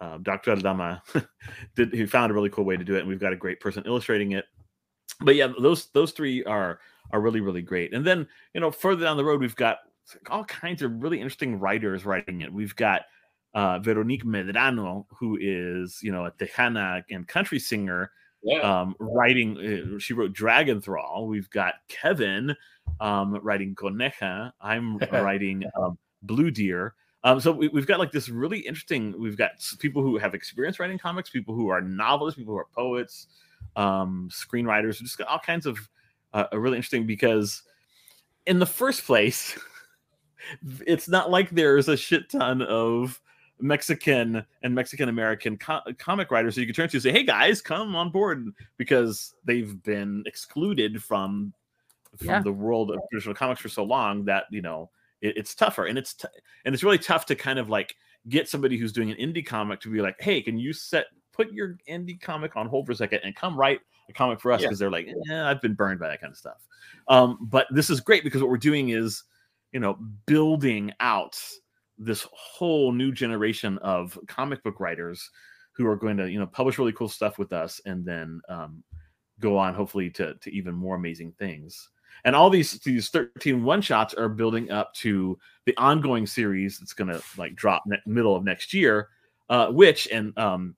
[0.00, 0.50] uh, Dr.
[0.50, 1.02] Aldama
[1.76, 3.60] did he found a really cool way to do it, and we've got a great
[3.60, 4.46] person illustrating it.
[5.20, 6.80] But yeah, those those three are
[7.12, 7.94] are really really great.
[7.94, 9.78] And then you know further down the road, we've got
[10.28, 12.52] all kinds of really interesting writers writing it.
[12.52, 13.02] We've got
[13.54, 18.10] uh, Veronique Medrano, who is you know a Tejana and country singer,
[18.42, 18.60] yeah.
[18.60, 19.56] um, writing.
[19.94, 21.26] Uh, she wrote Dragon Thrall.
[21.26, 22.54] We've got Kevin
[23.00, 24.52] um, writing Coneja.
[24.60, 26.94] I'm writing um, Blue Deer.
[27.24, 29.14] Um, so we, have got like this really interesting.
[29.18, 32.66] We've got people who have experience writing comics, people who are novelists, people who are
[32.74, 33.28] poets,
[33.76, 34.98] um, screenwriters.
[34.98, 35.78] Just got all kinds of
[36.34, 37.62] uh, really interesting because
[38.46, 39.58] in the first place.
[40.86, 43.20] it's not like there's a shit ton of
[43.62, 47.22] Mexican and Mexican American co- comic writers so you can turn to and say, "Hey
[47.22, 51.52] guys, come on board," because they've been excluded from
[52.16, 52.42] from yeah.
[52.42, 55.96] the world of traditional comics for so long that you know it, it's tougher, and
[55.96, 56.28] it's t-
[56.64, 57.96] and it's really tough to kind of like
[58.28, 61.52] get somebody who's doing an indie comic to be like, "Hey, can you set put
[61.52, 64.62] your indie comic on hold for a second and come write a comic for us?"
[64.62, 64.84] Because yeah.
[64.84, 66.66] they're like, "Yeah, I've been burned by that kind of stuff."
[67.08, 69.24] Um, but this is great because what we're doing is,
[69.72, 69.94] you know,
[70.26, 71.40] building out
[72.04, 75.30] this whole new generation of comic book writers
[75.72, 78.82] who are going to you know publish really cool stuff with us and then um,
[79.40, 81.90] go on hopefully to to even more amazing things.
[82.24, 86.92] And all these these 13 one shots are building up to the ongoing series that's
[86.92, 89.08] going to like drop ne- middle of next year
[89.52, 90.74] uh, which and um,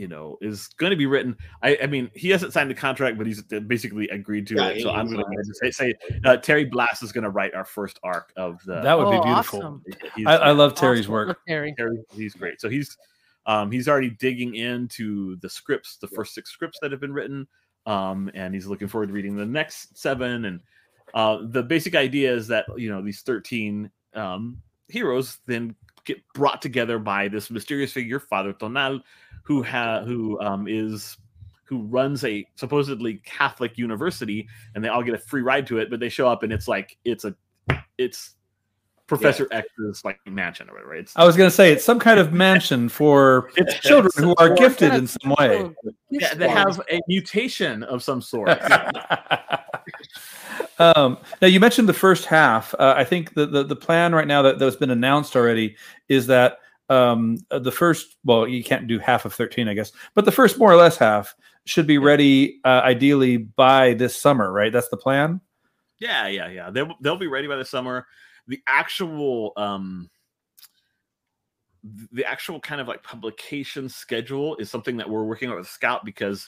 [0.00, 1.36] you know, is going to be written.
[1.62, 4.82] I, I, mean, he hasn't signed the contract, but he's basically agreed to yeah, it.
[4.82, 8.00] So I'm going to say, say uh, Terry Blas is going to write our first
[8.02, 8.80] arc of the.
[8.80, 9.58] That would oh, be beautiful.
[9.58, 9.84] Awesome.
[10.26, 11.12] I, I, love Terry's awesome.
[11.12, 11.38] work.
[11.46, 11.74] Terry.
[11.76, 12.62] Terry, he's great.
[12.62, 12.96] So he's
[13.44, 17.46] um, he's already digging into the scripts, the first six scripts that have been written,
[17.84, 20.46] um, and he's looking forward to reading the next seven.
[20.46, 20.60] And
[21.12, 26.62] uh, the basic idea is that you know these thirteen um, heroes then get brought
[26.62, 29.00] together by this mysterious figure, Father Tonal,
[29.42, 31.16] who ha- who um, is
[31.64, 35.90] who runs a supposedly Catholic university, and they all get a free ride to it.
[35.90, 37.34] But they show up, and it's like it's a
[37.98, 38.34] it's
[39.10, 39.58] Professor yeah.
[39.58, 40.94] X's like mansion or whatever.
[40.94, 44.36] It's, I was going to say it's some kind of mansion for it's, children who
[44.36, 45.68] are gifted in some way.
[46.10, 48.50] Yeah, they have a mutation of some sort.
[50.80, 52.74] um, now you mentioned the first half.
[52.78, 55.76] Uh, I think the, the, the plan right now that that's been announced already
[56.08, 60.24] is that um, the first well you can't do half of 13 I guess, but
[60.24, 61.34] the first more or less half
[61.66, 64.72] should be ready uh, ideally by this summer, right?
[64.72, 65.40] That's the plan.
[66.00, 66.70] Yeah, yeah, yeah.
[66.70, 68.06] They'll they'll be ready by the summer
[68.50, 70.10] the actual um
[72.12, 76.04] the actual kind of like publication schedule is something that we're working on with Scout
[76.04, 76.46] because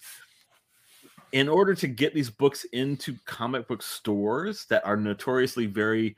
[1.33, 6.17] in order to get these books into comic book stores that are notoriously very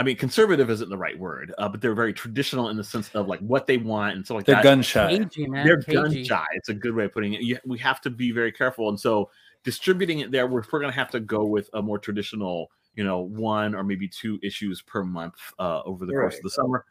[0.00, 3.10] I mean, conservative isn't the right word, uh, but they're very traditional in the sense
[3.16, 4.62] of like what they want and so like they're that.
[4.62, 5.18] gun shy.
[5.18, 6.46] Cagey, they're gun shy.
[6.54, 7.40] It's a good way of putting it.
[7.40, 9.28] You, we have to be very careful, and so
[9.64, 13.04] distributing it there, we're, we're going to have to go with a more traditional you
[13.04, 16.24] know one or maybe two issues per month uh, over the right.
[16.24, 16.84] course of the summer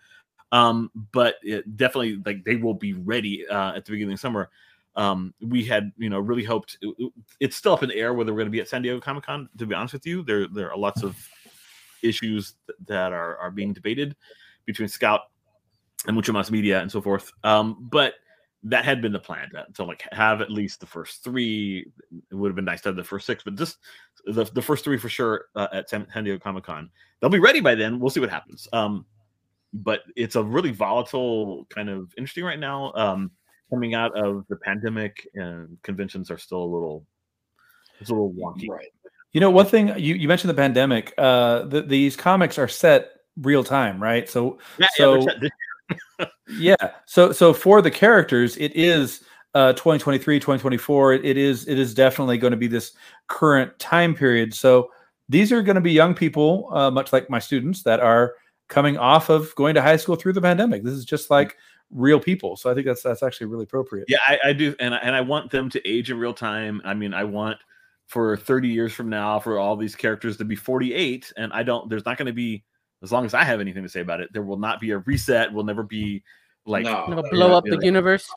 [0.52, 4.50] um, but it definitely like they will be ready uh, at the beginning of summer
[4.97, 8.33] um, we had you know really hoped it, it's still up in the air whether
[8.33, 10.71] we're going to be at san diego comic-con to be honest with you there there
[10.71, 11.15] are lots of
[12.03, 12.55] issues
[12.86, 14.15] that are are being debated
[14.65, 15.21] between scout
[16.07, 18.15] and mucho mas media and so forth um, but
[18.63, 21.86] that had been the plan to, to, like have at least the first three.
[22.31, 23.77] It would have been nice to have the first six, but just
[24.25, 26.89] the, the first three for sure uh, at San, Diego Comic Con.
[27.19, 27.99] They'll be ready by then.
[27.99, 28.67] We'll see what happens.
[28.73, 29.05] Um,
[29.73, 32.91] but it's a really volatile kind of interesting right now.
[32.93, 33.31] Um,
[33.69, 37.06] coming out of the pandemic and conventions are still a little,
[37.99, 38.69] it's a little wonky.
[38.69, 38.88] Right.
[39.34, 41.13] You know, one thing you, you mentioned the pandemic.
[41.17, 44.27] Uh, the, these comics are set real time, right?
[44.30, 45.27] So, yeah, so
[46.19, 46.75] yeah, yeah.
[47.06, 51.13] So so for the characters, it is uh 2023, 2024.
[51.13, 52.93] It, it is it is definitely going to be this
[53.27, 54.53] current time period.
[54.53, 54.89] So
[55.30, 58.36] these are going to be young people, uh, much like my students, that are
[58.69, 60.84] coming off of going to high school through the pandemic.
[60.84, 61.58] This is just like
[61.91, 62.56] real people.
[62.56, 64.06] So I think that's that's actually really appropriate.
[64.08, 66.82] Yeah, I, I do, and I, and I want them to age in real time.
[66.84, 67.58] I mean, I want
[68.08, 71.89] for 30 years from now for all these characters to be 48, and I don't.
[71.89, 72.63] There's not going to be
[73.04, 75.00] as long as I have anything to say about it, there will not be a
[75.00, 75.54] reset.
[75.54, 76.23] Will never be
[76.65, 77.23] like no.
[77.32, 78.28] blow up the universe.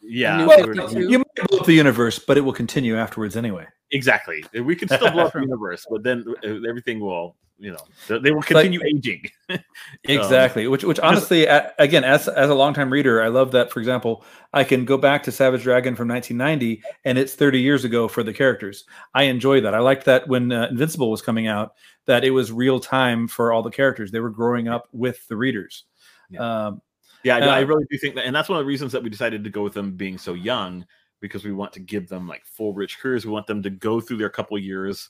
[0.00, 0.58] Yeah, well,
[0.94, 3.66] you might blow up the universe, but it will continue afterwards anyway.
[3.92, 4.42] Exactly.
[4.58, 8.30] We can still blow up the universe, but then uh, everything will, you know, they
[8.30, 9.30] will continue like, aging.
[10.04, 10.64] exactly.
[10.64, 13.70] Um, which, which honestly, again, as as a longtime reader, I love that.
[13.70, 14.24] For example,
[14.54, 18.22] I can go back to Savage Dragon from 1990, and it's 30 years ago for
[18.22, 18.84] the characters.
[19.14, 19.74] I enjoy that.
[19.74, 21.74] I liked that when uh, Invincible was coming out
[22.06, 24.10] that it was real time for all the characters.
[24.10, 25.84] They were growing up with the readers.
[26.30, 26.82] Yeah, um,
[27.24, 29.10] yeah uh, I really do think that, and that's one of the reasons that we
[29.10, 30.86] decided to go with them being so young
[31.22, 33.24] because we want to give them like full rich careers.
[33.24, 35.08] We want them to go through their couple years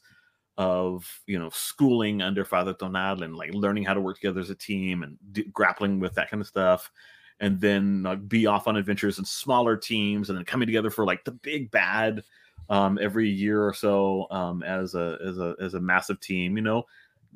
[0.58, 4.50] of you know schooling under Father Tonal and like learning how to work together as
[4.50, 6.92] a team and d- grappling with that kind of stuff.
[7.40, 11.04] And then uh, be off on adventures in smaller teams, and then coming together for
[11.04, 12.22] like the big bad
[12.68, 16.56] um, every year or so um, as a as a as a massive team.
[16.56, 16.84] You know,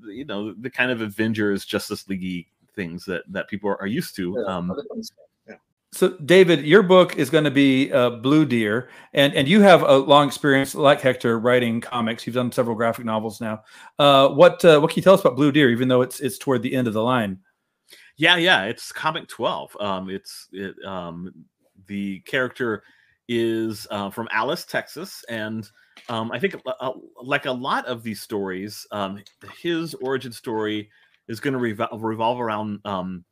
[0.05, 4.39] you know the kind of Avengers, Justice League things that that people are, used to.
[4.47, 4.73] Um,
[5.97, 9.83] so, David, your book is going to be uh, Blue Deer, and and you have
[9.83, 12.27] a long experience, like Hector, writing comics.
[12.27, 13.63] You've done several graphic novels now.
[13.99, 15.71] Uh, what uh, what can you tell us about Blue Deer?
[15.71, 17.39] Even though it's it's toward the end of the line.
[18.19, 19.75] Yeah, yeah, it's comic twelve.
[19.81, 21.33] Um, it's it um,
[21.87, 22.83] the character
[23.29, 25.69] is uh, from Alice, Texas, and
[26.11, 29.23] um, I think uh, uh, like a lot of these stories, um,
[29.63, 30.91] his origin story
[31.29, 33.25] is going to revol- revolve around um,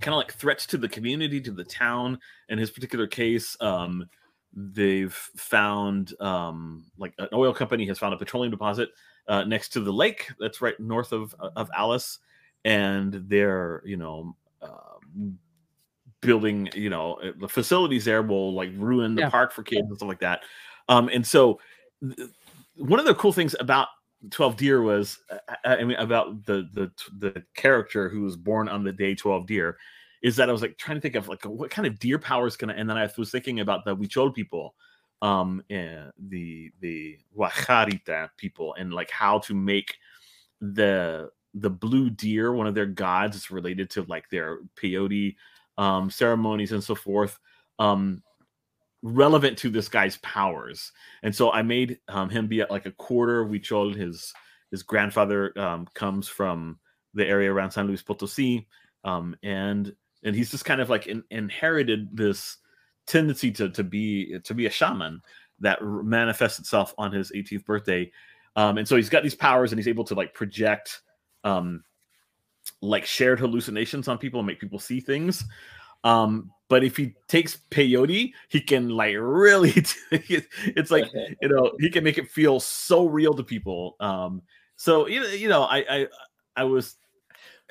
[0.00, 2.18] kind of like threats to the community, to the town.
[2.48, 4.06] In his particular case, um,
[4.52, 8.90] they've found um, like an oil company has found a petroleum deposit
[9.28, 12.18] uh, next to the lake that's right north of of Alice,
[12.64, 14.96] and they're you know uh,
[16.20, 19.30] building, you know, uh, the facilities there will like ruin the yeah.
[19.30, 20.42] park for kids and stuff like that.
[20.88, 21.60] Um, and so
[22.02, 22.30] th-
[22.76, 23.88] one of the cool things about
[24.30, 25.18] 12 deer was
[25.64, 29.76] I mean about the the the character who was born on the day 12 deer
[30.22, 32.56] is that I was like trying to think of like what kind of deer powers
[32.56, 34.74] can I, and then I was thinking about the Huichol people,
[35.22, 39.96] um, and the the Wixárika people, and like how to make
[40.60, 43.36] the the blue deer one of their gods.
[43.36, 45.36] It's related to like their peyote
[45.78, 47.38] um, ceremonies and so forth.
[47.78, 48.22] Um,
[49.02, 50.92] relevant to this guy's powers.
[51.22, 53.94] And so I made um, him be at like a quarter Huichol.
[53.94, 54.32] His
[54.70, 56.78] his grandfather um, comes from
[57.14, 58.66] the area around San Luis Potosi,
[59.04, 62.58] um, and and he's just kind of like in, inherited this
[63.06, 65.20] tendency to to be to be a shaman
[65.60, 68.10] that manifests itself on his 18th birthday.
[68.56, 71.00] Um, and so he's got these powers, and he's able to like project
[71.44, 71.84] um,
[72.82, 75.44] like shared hallucinations on people and make people see things.
[76.04, 79.70] Um, but if he takes peyote, he can like really.
[80.10, 81.06] it's like
[81.40, 83.96] you know he can make it feel so real to people.
[84.00, 84.42] Um,
[84.76, 86.06] so you know, you know, I I
[86.56, 86.96] I was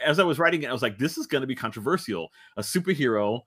[0.03, 2.29] as I was writing it, I was like, this is going to be controversial.
[2.57, 3.41] A superhero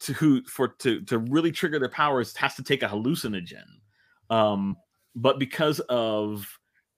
[0.00, 3.64] to who for to to really trigger their powers has to take a hallucinogen.
[4.30, 4.76] Um,
[5.14, 6.46] but because of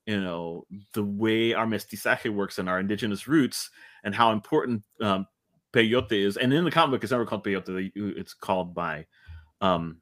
[0.06, 3.70] you know the way our mestizaje works and our indigenous roots
[4.04, 5.26] and how important um,
[5.72, 9.06] peyote is, and in the comic book it's never called peyote; it's called by
[9.60, 9.98] um,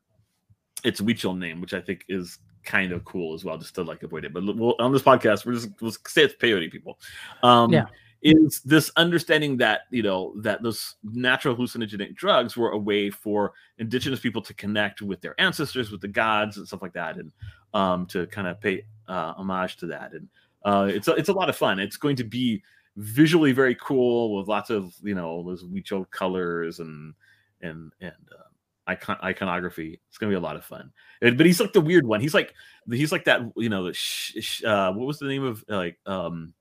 [0.84, 4.02] its Huichol name, which I think is kind of cool as well, just to like
[4.02, 4.32] avoid it.
[4.32, 6.98] But we'll, on this podcast, we're just we'll say it's peyote people.
[7.42, 7.86] Um, yeah
[8.22, 13.52] is this understanding that you know that those natural hallucinogenic drugs were a way for
[13.78, 17.32] indigenous people to connect with their ancestors with the gods and stuff like that and
[17.74, 20.28] um, to kind of pay uh, homage to that and
[20.64, 22.62] uh, it's a, it's a lot of fun it's going to be
[22.98, 27.14] visually very cool with lots of you know those Huichol colors and
[27.62, 28.42] and and uh,
[28.86, 30.00] icon iconography.
[30.08, 30.92] It's gonna be a lot of fun.
[31.20, 32.20] But he's like the weird one.
[32.20, 32.54] He's like
[32.90, 33.40] he's like that.
[33.56, 36.52] You know, the sh- sh- uh, what was the name of like um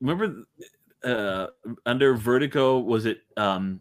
[0.00, 0.44] remember
[1.02, 1.48] uh
[1.84, 3.80] under Vertigo was it um,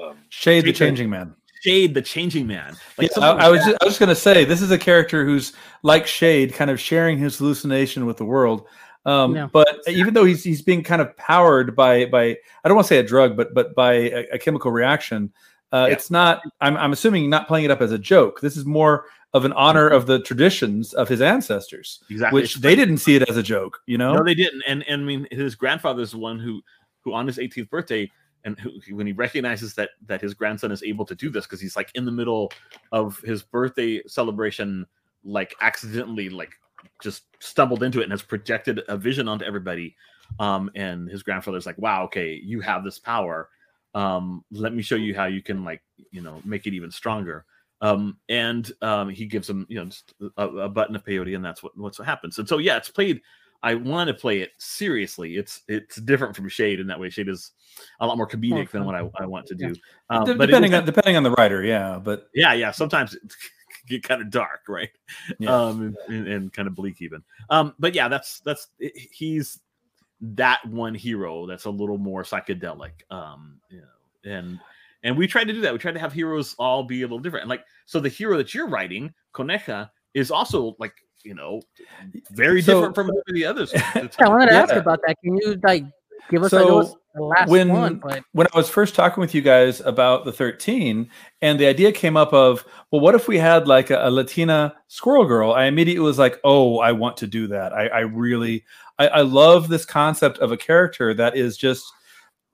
[0.00, 1.34] um Shade the Changing Man.
[1.60, 2.76] Shade the Changing Man.
[2.96, 5.26] Like yeah, I, I, was just, I was just gonna say this is a character
[5.26, 8.66] who's like Shade, kind of sharing his hallucination with the world.
[9.06, 9.48] Um, yeah.
[9.50, 12.24] But even though he's he's being kind of powered by by
[12.64, 15.32] I don't want to say a drug, but but by a, a chemical reaction,
[15.72, 15.94] uh, yeah.
[15.94, 16.42] it's not.
[16.60, 18.40] I'm I'm assuming not playing it up as a joke.
[18.40, 22.40] This is more of an honor of the traditions of his ancestors, exactly.
[22.40, 23.80] which they didn't see it as a joke.
[23.86, 24.62] You know, no, they didn't.
[24.66, 26.62] And, and I mean, his grandfather's the one who,
[27.02, 28.10] who on his 18th birthday,
[28.44, 31.60] and who, when he recognizes that that his grandson is able to do this because
[31.60, 32.50] he's like in the middle
[32.92, 34.86] of his birthday celebration,
[35.22, 36.54] like accidentally, like
[37.02, 39.96] just stumbled into it and has projected a vision onto everybody.
[40.40, 43.48] Um, and his grandfather's like, "Wow, okay, you have this power.
[43.94, 47.44] Um, let me show you how you can like, you know, make it even stronger."
[47.80, 51.44] um, and um, he gives him you know just a, a, button of peyote, and
[51.44, 52.38] that's what what's what happens.
[52.38, 53.20] And so yeah, it's played.
[53.62, 55.36] I want to play it seriously.
[55.36, 57.10] It's it's different from Shade in that way.
[57.10, 57.52] Shade is
[58.00, 59.74] a lot more comedic than what I, I want to do.
[60.10, 60.18] Yeah.
[60.18, 61.98] Um, depending on depending on the writer, yeah.
[62.02, 62.70] But yeah, yeah.
[62.70, 63.16] Sometimes
[63.86, 64.90] get kind of dark, right?
[65.38, 65.54] Yeah.
[65.54, 67.22] Um, and, and, kind of bleak even.
[67.50, 69.60] Um, but yeah, that's that's he's
[70.20, 72.92] that one hero that's a little more psychedelic.
[73.10, 74.60] Um, you know, and
[75.02, 75.72] and we tried to do that.
[75.72, 77.44] We tried to have heroes all be a little different.
[77.44, 81.60] And like, so the hero that you're writing, Coneja, is also like, you know,
[82.32, 83.72] very so, different from the others.
[83.72, 84.62] yeah, I wanted to yeah.
[84.62, 85.16] ask about that.
[85.22, 85.84] Can you like
[86.30, 87.96] give us so, like, the last when, one?
[87.96, 88.22] But...
[88.32, 91.10] When I was first talking with you guys about the 13,
[91.42, 94.74] and the idea came up of, well, what if we had like a, a Latina
[94.88, 95.52] squirrel girl?
[95.52, 97.72] I immediately was like, oh, I want to do that.
[97.72, 98.64] I, I really,
[98.98, 101.90] I, I love this concept of a character that is just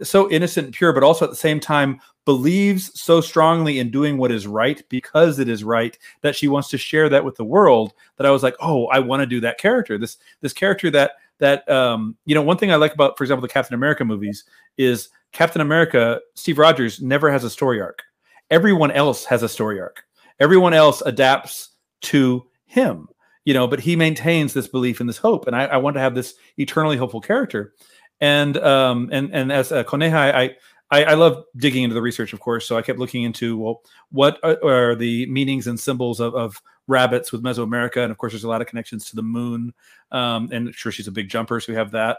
[0.02, 4.16] so innocent and pure, but also at the same time believes so strongly in doing
[4.16, 7.44] what is right because it is right that she wants to share that with the
[7.44, 9.98] world that I was like, oh, I want to do that character.
[9.98, 13.42] This this character that that um, you know, one thing I like about, for example,
[13.42, 14.44] the Captain America movies
[14.78, 18.02] is Captain America, Steve Rogers never has a story arc.
[18.48, 20.04] Everyone else has a story arc.
[20.38, 21.70] Everyone else adapts
[22.02, 23.08] to him,
[23.44, 25.48] you know, but he maintains this belief and this hope.
[25.48, 27.74] And I, I want to have this eternally hopeful character.
[28.20, 30.56] And um, and and as a Coneja, I
[30.92, 32.68] I, I, love digging into the research, of course.
[32.68, 37.32] So I kept looking into well, what are, the meanings and symbols of, of, rabbits
[37.32, 39.72] with Mesoamerica, and of course, there's a lot of connections to the moon.
[40.10, 42.18] Um, and sure, she's a big jumper, so we have that.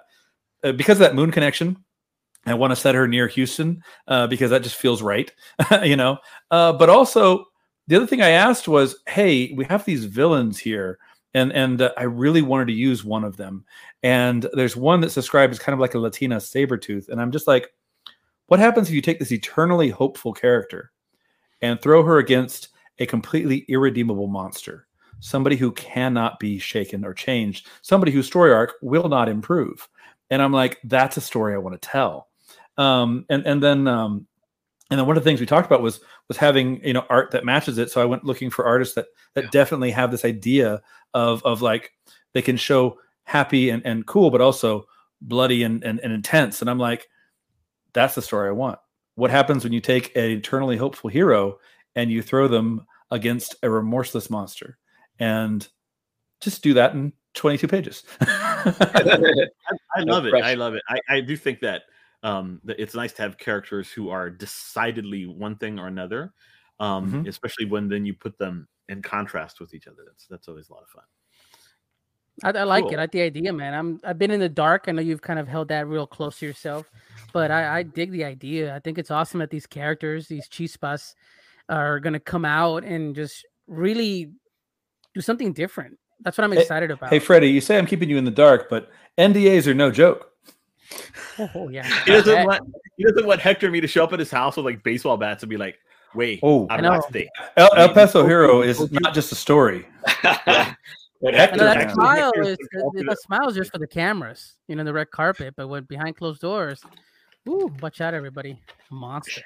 [0.63, 1.77] Uh, because of that moon connection,
[2.45, 5.31] I want to set her near Houston uh, because that just feels right,
[5.83, 6.17] you know.
[6.51, 7.45] Uh, but also,
[7.87, 10.99] the other thing I asked was, hey, we have these villains here
[11.33, 13.65] and and uh, I really wanted to use one of them.
[14.01, 17.31] And there's one that's described as kind of like a Latina saber tooth, and I'm
[17.31, 17.73] just like,
[18.47, 20.91] what happens if you take this eternally hopeful character
[21.61, 22.69] and throw her against
[22.99, 24.87] a completely irredeemable monster,
[25.19, 29.87] somebody who cannot be shaken or changed, somebody whose story arc will not improve?
[30.29, 32.29] And I'm like, that's a story I want to tell.
[32.77, 34.27] Um, and and then um,
[34.89, 37.31] and then one of the things we talked about was was having you know art
[37.31, 37.91] that matches it.
[37.91, 39.49] So I went looking for artists that that yeah.
[39.51, 40.81] definitely have this idea
[41.13, 41.91] of of like
[42.33, 44.85] they can show happy and, and cool, but also
[45.21, 46.61] bloody and, and, and intense.
[46.61, 47.07] And I'm like,
[47.93, 48.79] that's the story I want.
[49.15, 51.59] What happens when you take an eternally hopeful hero
[51.95, 54.77] and you throw them against a remorseless monster?
[55.19, 55.67] And
[56.41, 58.03] just do that in 22 pages.
[58.21, 59.47] I,
[59.95, 60.33] I, love it.
[60.35, 60.83] I love it.
[60.89, 61.83] I, I do think that
[62.23, 66.33] um, it's nice to have characters who are decidedly one thing or another,
[66.79, 67.27] um, mm-hmm.
[67.27, 70.03] especially when then you put them in contrast with each other.
[70.05, 71.03] That's that's always a lot of fun.
[72.43, 72.93] I, I like cool.
[72.93, 72.95] it.
[72.95, 73.73] I like the idea, man.
[73.73, 74.85] I'm I've been in the dark.
[74.87, 76.89] I know you've kind of held that real close to yourself,
[77.33, 78.73] but I, I dig the idea.
[78.73, 81.15] I think it's awesome that these characters, these cheese chispas,
[81.69, 84.31] are gonna come out and just really
[85.13, 85.97] do something different.
[86.21, 87.09] That's what I'm excited hey, about.
[87.09, 90.31] Hey, Freddie, you say I'm keeping you in the dark, but NDAs are no joke.
[91.39, 91.83] Oh, oh yeah.
[92.05, 92.61] he doesn't want
[92.97, 95.43] he doesn't want Hector me to show up at his house with like baseball bats
[95.43, 95.77] and be like,
[96.13, 97.25] "Wait, oh, I'm not know.
[97.57, 99.87] El, El Peso Hero is not just a story.
[101.23, 104.91] But Hector, that smile is the smile is just for the cameras, you know, the
[104.91, 105.53] red carpet.
[105.55, 106.83] But when behind closed doors,
[107.47, 108.59] ooh, watch out, everybody!
[108.91, 109.41] monster.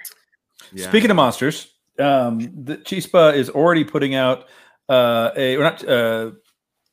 [0.73, 0.89] Yeah.
[0.89, 4.45] Speaking of monsters, um, the Chispa is already putting out
[4.89, 6.31] uh, a or not uh,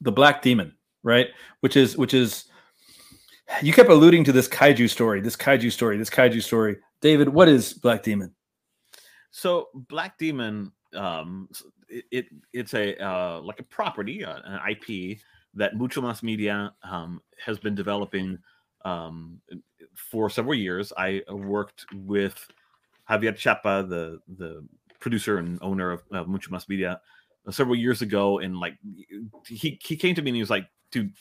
[0.01, 1.29] the Black Demon, right?
[1.61, 2.45] Which is which is
[3.63, 6.77] you kept alluding to this kaiju story, this kaiju story, this kaiju story.
[7.01, 8.35] David, what is Black Demon?
[9.31, 11.49] So Black Demon um,
[11.89, 15.19] it, it it's a uh, like a property, uh, an IP
[15.55, 18.39] that Mucho Mas Media um, has been developing
[18.85, 19.41] um,
[19.95, 20.93] for several years.
[20.97, 22.47] I worked with
[23.09, 24.67] Javier Chapa, the the
[25.05, 27.01] producer and owner of uh, Mucho Mas Media,
[27.51, 28.77] several years ago, and like
[29.47, 31.13] he he came to me and he was like, "Dude,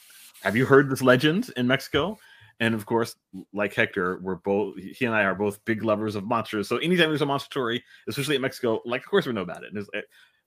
[0.41, 2.17] have you heard this legend in Mexico?"
[2.59, 3.15] And of course,
[3.53, 6.67] like Hector, we're both he and I are both big lovers of monsters.
[6.69, 9.63] So anytime there's a monster story, especially in Mexico, like of course we know about
[9.63, 9.73] it.
[9.73, 9.85] And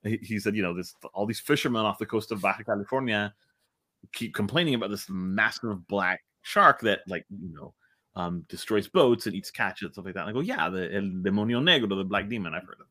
[0.02, 3.34] he, he said, you know, this all these fishermen off the coast of Baja California
[4.12, 7.74] keep complaining about this massive black shark that, like, you know,
[8.14, 10.20] um, destroys boats and eats catch and stuff like that.
[10.20, 12.86] And I go, yeah, the El Demonio Negro, the Black Demon, I've heard of.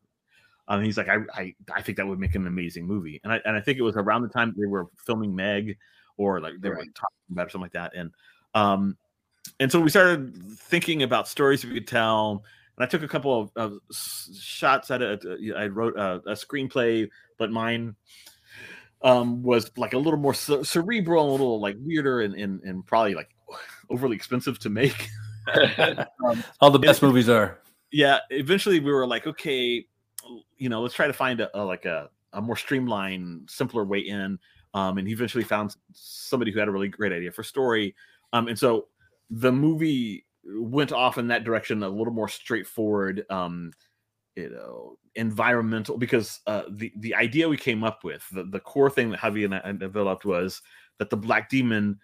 [0.68, 3.20] Um, he's like, I, I, I think that would make an amazing movie.
[3.22, 5.78] And I, and I think it was around the time they were filming Meg,
[6.16, 6.76] or like they right.
[6.76, 7.92] were like talking about something like that.
[7.94, 8.10] And
[8.54, 8.96] um,
[9.60, 12.44] and so we started thinking about stories we could tell
[12.76, 13.80] and I took a couple of, of
[14.38, 15.24] shots at it.
[15.24, 17.08] Uh, I wrote a, a screenplay,
[17.38, 17.96] but mine
[19.02, 23.14] um, was like a little more cerebral, a little like weirder, and, and, and probably
[23.14, 23.30] like
[23.90, 25.08] overly expensive to make.
[26.26, 27.58] um, All the best movies are.
[27.92, 28.18] Yeah.
[28.30, 29.86] Eventually, we were like, okay,
[30.56, 34.00] you know, let's try to find a, a like a, a more streamlined, simpler way
[34.00, 34.38] in.
[34.74, 37.94] Um, and he eventually found somebody who had a really great idea for story.
[38.32, 38.88] Um, and so
[39.30, 43.72] the movie went off in that direction a little more straightforward um
[44.36, 48.90] you know environmental because uh the the idea we came up with the, the core
[48.90, 50.62] thing that javi and i developed was
[50.98, 51.98] that the black demon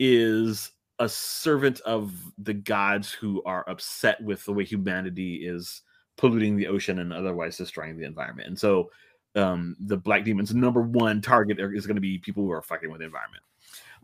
[0.00, 5.82] is a servant of the gods who are upset with the way humanity is
[6.16, 8.90] polluting the ocean and otherwise destroying the environment and so
[9.36, 12.90] um the black demon's number one target is going to be people who are fucking
[12.90, 13.42] with the environment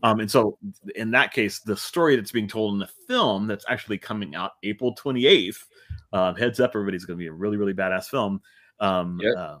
[0.03, 0.57] um, and so,
[0.95, 4.53] in that case, the story that's being told in the film that's actually coming out
[4.63, 5.63] April 28th,
[6.11, 8.41] uh, heads up, everybody's going to be a really, really badass film.
[8.79, 9.33] Um, yep.
[9.37, 9.57] uh,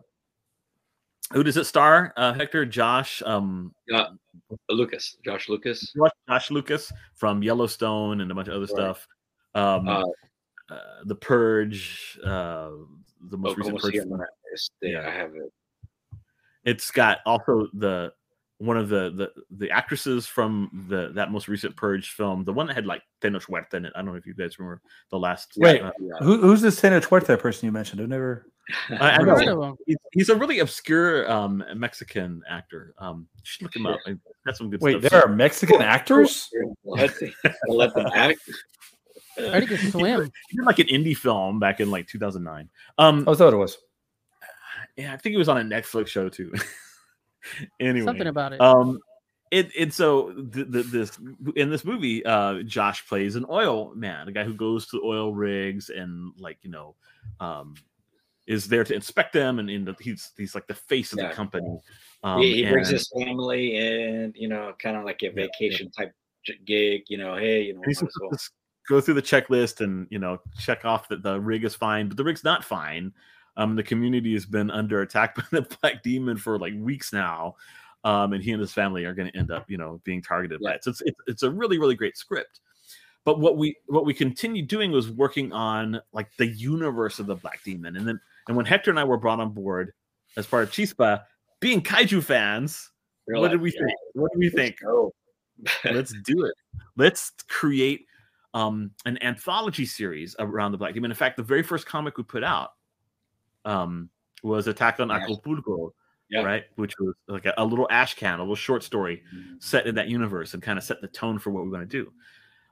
[1.31, 2.13] who does it star?
[2.17, 4.05] Uh, Hector, Josh, um, uh,
[4.69, 8.69] Lucas, Josh Lucas, Josh, Josh, Lucas from Yellowstone and a bunch of other right.
[8.69, 9.07] stuff.
[9.53, 10.03] Um, uh,
[10.71, 12.71] uh, the Purge, uh,
[13.29, 14.69] the most oh, recent Purge.
[14.81, 15.51] Yeah, I have it.
[16.63, 18.13] It's got also the
[18.61, 22.67] one of the the the actresses from the that most recent Purge film, the one
[22.67, 23.93] that had like Tenoch Huerta in it.
[23.95, 25.53] I don't know if you guys remember the last.
[25.57, 28.01] Wait, uh, Who, who's this Tenoch Huerta person you mentioned?
[28.01, 28.45] I've never.
[28.91, 29.75] I, I know.
[29.85, 32.93] He's, he's, a really obscure um, Mexican actor.
[32.99, 33.99] Um, you should look him up.
[34.45, 35.11] That's some good Wait, stuff.
[35.11, 36.49] there are Mexican actors.
[36.85, 37.11] Let,
[37.67, 38.39] let them act.
[39.37, 40.31] I can swim.
[40.49, 42.69] He did like an indie film back in like 2009.
[42.97, 43.77] Um, oh, is that it was?
[44.97, 46.53] Yeah, I think it was on a Netflix show too.
[47.79, 48.61] anyway, something about it.
[48.61, 48.99] Um,
[49.51, 51.19] it and so the, the, this
[51.55, 55.33] in this movie, uh, Josh plays an oil man, a guy who goes to oil
[55.33, 56.95] rigs and like you know,
[57.39, 57.75] um,
[58.47, 61.29] is there to inspect them, and, and he's he's like the face of yeah.
[61.29, 61.79] the company.
[62.23, 65.89] Um, he, he and, brings his family and you know, kind of like a vacation
[65.97, 66.05] yeah, yeah.
[66.05, 67.03] type gig.
[67.07, 68.37] You know, hey, you know, well.
[68.87, 72.17] Go through the checklist and you know check off that the rig is fine, but
[72.17, 73.13] the rig's not fine.
[73.57, 77.55] Um, the community has been under attack by the Black Demon for like weeks now,
[78.03, 80.59] um, and he and his family are going to end up, you know, being targeted
[80.61, 80.71] yeah.
[80.71, 80.83] by it.
[80.83, 82.59] So it's, it's, it's a really really great script.
[83.25, 87.35] but what we what we continued doing was working on like the universe of the
[87.35, 89.93] Black Demon, and then and when Hector and I were brought on board
[90.37, 91.23] as part of Chispa,
[91.59, 92.89] being kaiju fans,
[93.25, 93.97] what like, did we yeah, think?
[94.13, 94.77] What do we think?
[95.85, 96.53] Let's do it.
[96.97, 98.05] Let's create
[98.53, 101.11] um, an anthology series around the Black Demon.
[101.11, 102.71] In fact, the very first comic we put out
[103.65, 104.09] um,
[104.43, 105.93] was Attack on Acapulco,
[106.29, 106.41] yeah.
[106.41, 106.63] right?
[106.75, 109.55] Which was like a, a, little ash can, a little short story mm-hmm.
[109.59, 112.03] set in that universe and kind of set the tone for what we're going to
[112.03, 112.11] do.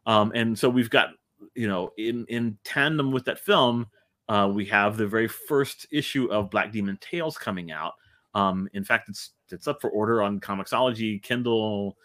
[0.05, 1.09] Um, and so we've got,
[1.55, 3.87] you know, in in tandem with that film,
[4.27, 7.93] uh, we have the very first issue of Black Demon Tales coming out.
[8.33, 11.97] Um, in fact, it's it's up for order on Comixology, Kindle,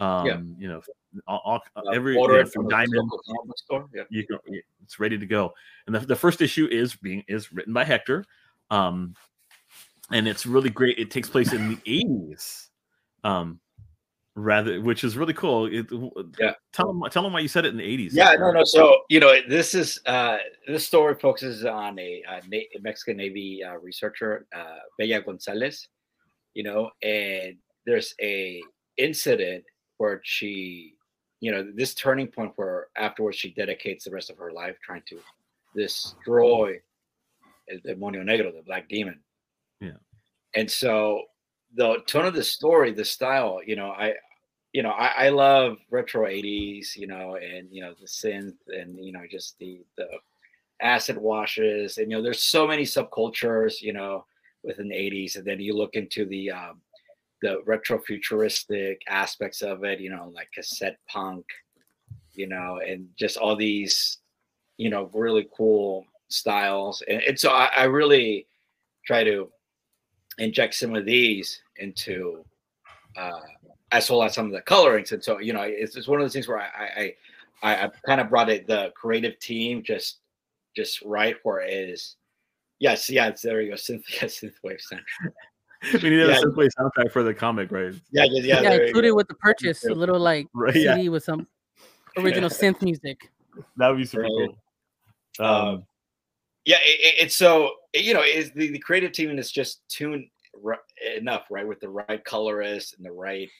[0.00, 0.40] um, yeah.
[0.58, 0.82] you know,
[1.26, 3.10] all, all uh, every order know, from Diamond.
[3.56, 3.88] Store.
[3.94, 4.02] Yeah.
[4.10, 4.38] You can,
[4.82, 5.52] it's ready to go.
[5.86, 8.24] And the, the first issue is being is written by Hector.
[8.70, 9.14] Um,
[10.10, 10.98] and it's really great.
[10.98, 12.68] It takes place in the 80s.
[13.24, 13.60] Um,
[14.34, 15.86] rather which is really cool it,
[16.40, 18.64] yeah tell them tell them why you said it in the 80s yeah no no
[18.64, 22.40] so you know this is uh this story focuses on a, a
[22.80, 25.86] mexican navy uh, researcher uh bella gonzalez
[26.54, 28.62] you know and there's a
[28.96, 29.64] incident
[29.98, 30.94] where she
[31.42, 35.02] you know this turning point where afterwards she dedicates the rest of her life trying
[35.08, 35.18] to
[35.74, 36.80] destroy
[37.70, 39.18] el demonio negro the black demon.
[39.80, 39.98] Yeah.
[40.54, 41.24] And so
[41.74, 44.14] the tone of the story, the style, you know, I,
[44.72, 49.04] you know, I, I love retro 80s, you know, and, you know, the synth and,
[49.04, 50.06] you know, just the, the
[50.80, 51.98] acid washes.
[51.98, 54.26] And, you know, there's so many subcultures, you know,
[54.62, 55.36] within the 80s.
[55.36, 56.80] And then you look into the, um,
[57.42, 61.44] the retro futuristic aspects of it, you know, like cassette punk,
[62.32, 64.18] you know, and just all these,
[64.78, 67.02] you know, really cool styles.
[67.08, 68.46] And, and so I, I really
[69.06, 69.50] try to
[70.38, 72.44] inject some of these into
[73.16, 73.40] uh,
[73.90, 75.12] as well as some of the colorings.
[75.12, 77.14] And so, you know, it's, one of those things where I I,
[77.62, 80.18] I, I kind of brought it the creative team just
[80.74, 82.16] just right where it is.
[82.78, 83.76] Yes, yes, there you go.
[83.76, 85.32] Synth, yeah, synthwave soundtrack.
[85.94, 86.38] We need yeah.
[86.38, 87.94] a synthwave soundtrack for the comic, right?
[88.10, 88.72] Yeah, yeah, yeah.
[88.72, 91.08] Included with the purchase, a little like right, CD yeah.
[91.08, 91.46] with some
[92.18, 93.30] original synth music.
[93.76, 94.48] That would be super right.
[95.38, 95.46] cool.
[95.46, 95.86] Um, um,
[96.64, 100.26] yeah, it, it's so you know, is the, the creative team is just tuned
[100.64, 100.82] r-
[101.16, 103.50] enough, right, with the right colorist and the right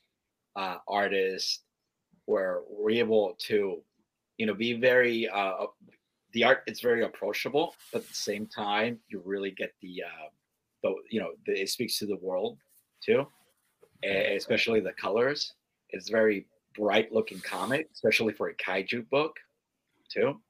[0.56, 1.62] uh, artist,
[2.26, 3.82] where we're able to,
[4.38, 5.66] you know, be very uh,
[6.32, 6.62] the art.
[6.66, 10.28] It's very approachable, but at the same time, you really get the, uh,
[10.82, 12.58] the you know, the, it speaks to the world
[13.02, 13.26] too,
[14.02, 15.54] and especially the colors.
[15.90, 19.36] It's very bright looking comic, especially for a kaiju book
[20.08, 20.40] too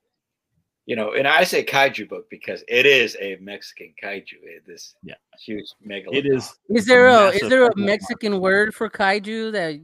[0.86, 4.34] you know, and I say kaiju book because it is a Mexican kaiju.
[4.48, 5.14] Eh, this yeah.
[5.44, 6.08] huge mega.
[6.12, 6.52] It is.
[6.70, 9.80] Is there a, a is there a Mexican word for kaiju that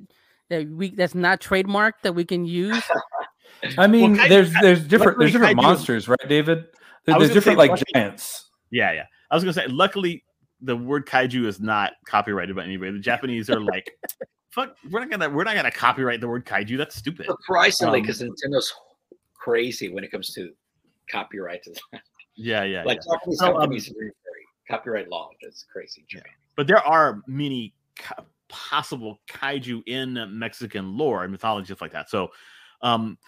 [0.50, 2.82] that we that's not trademarked that we can use?
[3.78, 6.64] I mean, well, kaiju, there's there's different there's different kaiju, monsters, right, David?
[7.06, 8.50] There, there's different like luckily, giants.
[8.70, 9.04] Yeah, yeah.
[9.30, 10.24] I was gonna say, luckily,
[10.60, 12.92] the word kaiju is not copyrighted by anybody.
[12.92, 13.96] The Japanese are like,
[14.50, 16.76] "Fuck, we're not gonna we're not gonna copyright the word kaiju.
[16.76, 18.72] That's stupid." Surprisingly, because um, Nintendo's
[19.34, 20.52] crazy when it comes to
[21.10, 22.02] copyright to that.
[22.36, 22.84] Yeah, yeah.
[22.84, 23.14] Like yeah.
[23.14, 26.04] Japanese so, companies, um, very, very copyright law is crazy.
[26.12, 26.20] Yeah.
[26.56, 27.74] But there are many
[28.48, 32.10] possible kaiju in Mexican lore and mythology, stuff like that.
[32.10, 32.28] So,
[32.82, 33.18] um,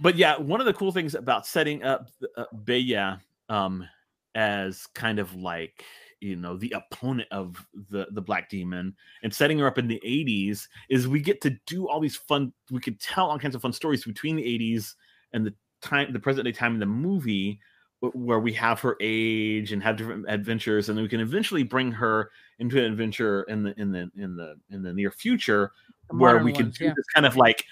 [0.00, 3.88] but yeah, one of the cool things about setting up uh, Bella um,
[4.34, 5.84] as kind of like
[6.22, 10.00] you know the opponent of the the black demon and setting her up in the
[10.04, 13.62] 80s is we get to do all these fun we could tell all kinds of
[13.62, 14.94] fun stories between the 80s
[15.32, 17.58] and the time the present day time in the movie
[18.00, 21.92] where we have her age and have different adventures and then we can eventually bring
[21.92, 25.72] her into an adventure in the in the in the in the near future
[26.08, 26.92] the where we can do yeah.
[26.96, 27.64] this kind of like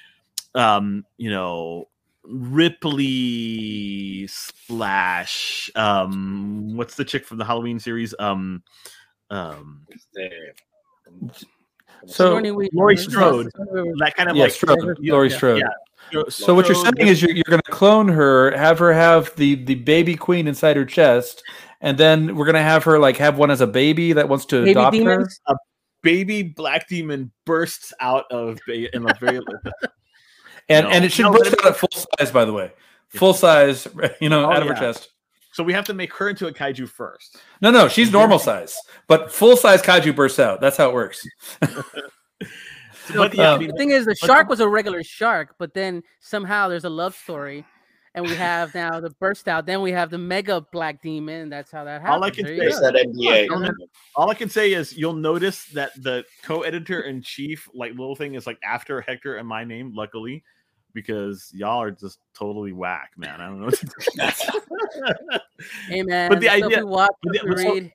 [0.54, 1.88] um you know
[2.30, 8.14] ripley slash um what's the chick from the halloween series?
[8.18, 8.62] Um
[9.30, 9.86] um
[12.06, 12.40] so
[12.72, 13.50] Laurie Strode,
[13.98, 15.60] that kind of yeah, like Strode, Laurie Strode.
[15.60, 19.34] Yeah, so what you're saying is you're, you're going to clone her, have her have
[19.36, 21.42] the the baby queen inside her chest,
[21.80, 24.46] and then we're going to have her like have one as a baby that wants
[24.46, 25.40] to baby adopt demons?
[25.46, 25.54] her.
[25.54, 25.58] A
[26.02, 29.40] baby black demon bursts out of in a very
[30.70, 32.72] and no, and it should no, burst out at full size, by the way,
[33.08, 33.86] full size,
[34.20, 34.74] you know, oh, out of yeah.
[34.74, 35.10] her chest.
[35.52, 37.38] So we have to make her into a kaiju first.
[37.60, 38.76] No, no, she's normal size,
[39.08, 40.60] but full size kaiju bursts out.
[40.60, 41.26] That's how it works.
[41.60, 46.68] but yeah, um, the thing is, the shark was a regular shark, but then somehow
[46.68, 47.64] there's a love story,
[48.14, 49.66] and we have now the burst out.
[49.66, 51.48] Then we have the mega black demon.
[51.48, 52.16] That's how that happens.
[52.16, 53.48] All I can say is that NDA.
[54.14, 58.34] All I can say is you'll notice that the co-editor in chief, like little thing,
[58.34, 59.92] is like after Hector and my name.
[59.94, 60.44] Luckily,
[60.94, 63.40] because y'all are just totally whack, man.
[63.40, 63.70] I don't know.
[65.88, 67.92] hey man, but the idea, watch, but the, read.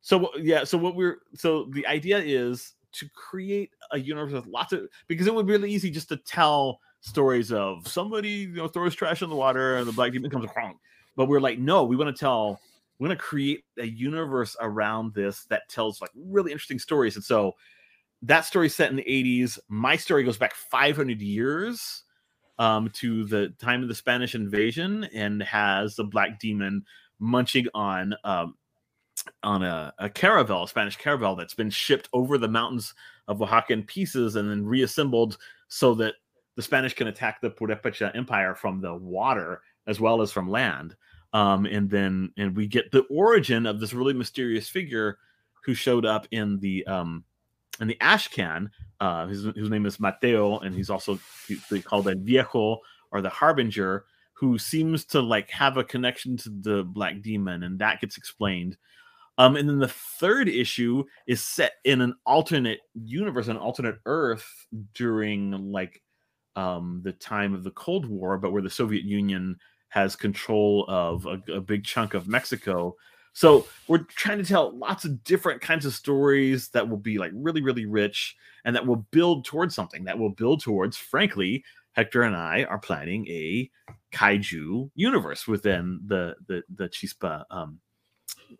[0.00, 4.46] So, so yeah, so what we're so the idea is to create a universe with
[4.46, 8.54] lots of because it would be really easy just to tell stories of somebody you
[8.54, 10.76] know throws trash in the water and the black demon comes around.
[11.16, 12.60] But we're like, no, we want to tell
[12.98, 17.16] we're going to create a universe around this that tells like really interesting stories.
[17.16, 17.54] And so
[18.22, 19.58] that story set in the 80s.
[19.68, 22.04] My story goes back 500 years
[22.58, 26.84] um, to the time of the Spanish invasion and has the black demon
[27.18, 28.54] munching on um,
[29.42, 32.94] on a, a caravel, a Spanish caravel that's been shipped over the mountains
[33.28, 35.38] of Oaxaca in pieces and then reassembled
[35.68, 36.14] so that
[36.54, 40.96] the Spanish can attack the Purepecha Empire from the water as well as from land.
[41.32, 45.18] Um, and then and we get the origin of this really mysterious figure
[45.64, 47.24] who showed up in the um,
[47.80, 48.70] in the ash can.
[49.00, 51.18] Uh, his, his name is Mateo, and he's also
[51.84, 52.78] called a viejo
[53.12, 57.78] or the harbinger, who seems to like have a connection to the black demon, and
[57.78, 58.76] that gets explained.
[59.38, 64.46] Um, and then the third issue is set in an alternate universe, an alternate Earth
[64.94, 66.02] during like
[66.54, 69.58] um, the time of the Cold War, but where the Soviet Union
[69.88, 72.96] has control of a, a big chunk of Mexico.
[73.36, 77.32] So we're trying to tell lots of different kinds of stories that will be like
[77.34, 78.34] really, really rich
[78.64, 81.62] and that will build towards something that will build towards, frankly,
[81.92, 83.70] Hector and I are planning a
[84.14, 87.78] kaiju universe within the the the Chispa um,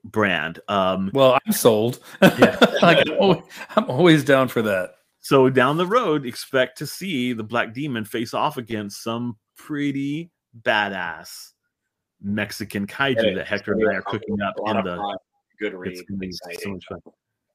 [0.05, 0.61] brand.
[0.69, 2.01] Um, well, I'm sold.
[2.21, 2.59] Yeah.
[2.83, 3.43] like, I'm, always,
[3.77, 4.91] I'm always down for that.
[5.21, 10.31] So down the road, expect to see the Black Demon face off against some pretty
[10.63, 11.53] badass
[12.27, 15.19] Mexican kaiju that Hector and I are cooking up in the
[15.61, 15.97] good read.
[15.97, 16.99] So much fun.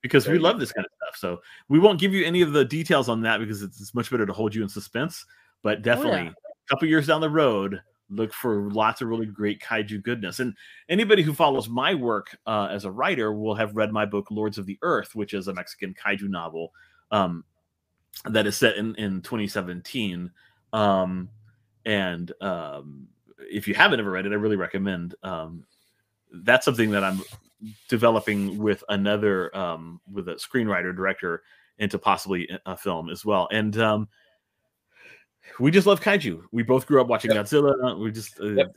[0.01, 1.19] Because Very we love this kind of stuff.
[1.19, 4.09] So we won't give you any of the details on that because it's, it's much
[4.09, 5.25] better to hold you in suspense.
[5.61, 6.29] But definitely, oh, yeah.
[6.29, 10.39] a couple years down the road, look for lots of really great kaiju goodness.
[10.39, 10.55] And
[10.89, 14.57] anybody who follows my work uh, as a writer will have read my book Lords
[14.57, 16.71] of the Earth, which is a Mexican kaiju novel
[17.11, 17.43] um,
[18.25, 20.31] that is set in in 2017.
[20.73, 21.29] Um,
[21.85, 23.07] and um,
[23.49, 25.15] if you haven't ever read it, I really recommend.
[25.23, 25.65] Um,
[26.31, 27.21] that's something that I'm
[27.89, 31.43] developing with another um, with a screenwriter director
[31.77, 33.47] into possibly a film as well.
[33.51, 34.07] And um,
[35.59, 36.43] we just love kaiju.
[36.51, 37.45] We both grew up watching yep.
[37.45, 37.99] Godzilla.
[37.99, 38.75] We just uh, yep.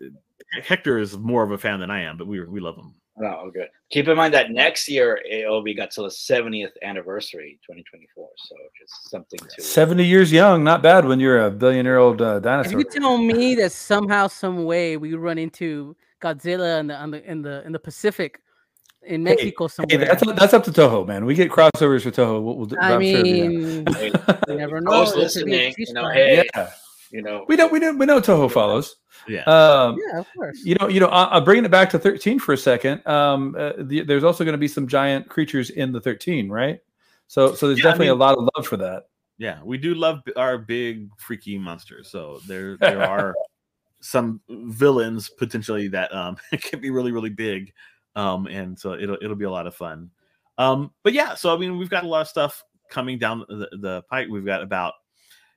[0.63, 2.95] Hector is more of a fan than I am, but we we love him.
[3.23, 3.69] Oh, good.
[3.91, 8.29] Keep in mind that next year it'll to the 70th anniversary, 2024.
[8.37, 12.21] So just something to 70 years young, not bad when you're a billion year old
[12.21, 12.81] uh, dinosaur.
[12.81, 17.11] If you tell me that somehow, some way we run into Godzilla in the in
[17.11, 18.41] the in the, in the Pacific
[19.07, 19.99] in Mexico hey, somewhere.
[19.99, 21.25] Hey, that's, that's up to Toho, man.
[21.25, 22.43] We get crossovers with Toho.
[22.43, 25.05] We'll, we'll, I mean, sure you never know.
[25.05, 26.71] Those listening, you know, hey, yeah.
[27.15, 28.97] You know, we know we know we know Toho follows.
[29.29, 29.43] Yeah.
[29.43, 30.61] Um, yeah, of course.
[30.65, 33.07] You know, you know, uh, bringing it back to 13 for a second.
[33.07, 36.81] Um, uh, the, there's also going to be some giant creatures in the 13, right?
[37.29, 39.05] So, so there's yeah, definitely I mean, a lot of love for that.
[39.39, 42.11] Yeah, we do love our big freaky monsters.
[42.11, 43.33] So there, there are
[44.01, 47.73] some villains potentially that um, can be really, really big.
[48.17, 50.11] Um, and so it'll it'll be a lot of fun.
[50.59, 53.69] Um, but yeah, so I mean, we've got a lot of stuff coming down the,
[53.81, 54.27] the pike.
[54.29, 54.95] We've got about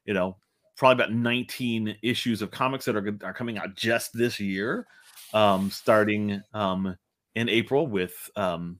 [0.05, 0.37] you know
[0.77, 4.87] probably about 19 issues of comics that are, are coming out just this year,
[5.33, 6.95] um, starting um,
[7.35, 8.79] in April with um,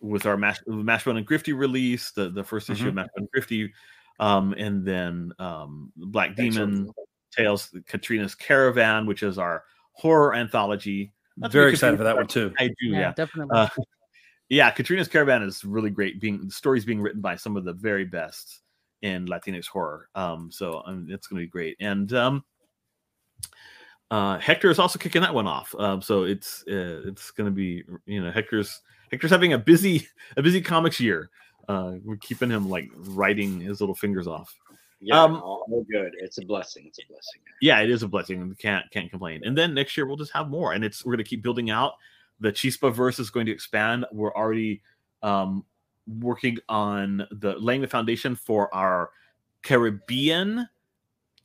[0.00, 2.98] with our Mash, Mashbone and Grifty release, the, the 1st issue mm-hmm.
[2.98, 3.70] of Mashbone and Grifty,
[4.18, 6.90] um, and then um, Black Demon
[7.36, 11.12] Tales, Catrina's Caravan, which is our horror anthology.
[11.36, 12.52] Not Very excited for that one too.
[12.58, 13.12] I do, yeah, yeah.
[13.12, 13.56] definitely.
[13.56, 13.68] Uh,
[14.48, 16.20] yeah, Catrina's Caravan is really great.
[16.20, 18.60] Being the stories being written by some of the very best
[19.02, 20.08] in Latinx horror.
[20.14, 21.76] Um, so um, it's going to be great.
[21.80, 22.44] And um,
[24.10, 25.74] uh, Hector is also kicking that one off.
[25.78, 28.80] Um, so it's uh, it's going to be you know Hector's
[29.10, 31.30] Hector's having a busy a busy comics year.
[31.68, 34.54] Uh, we're keeping him like writing his little fingers off.
[35.00, 36.12] Yeah, um, all good.
[36.18, 36.84] It's a blessing.
[36.86, 37.40] It's a blessing.
[37.62, 38.48] Yeah, it is a blessing.
[38.48, 39.42] We can't can't complain.
[39.44, 41.70] And then next year we'll just have more, and it's we're going to keep building
[41.70, 41.92] out.
[42.40, 44.06] The Chispa verse is going to expand.
[44.12, 44.82] We're already
[45.22, 45.64] um,
[46.06, 49.10] working on the laying the foundation for our
[49.62, 50.68] Caribbean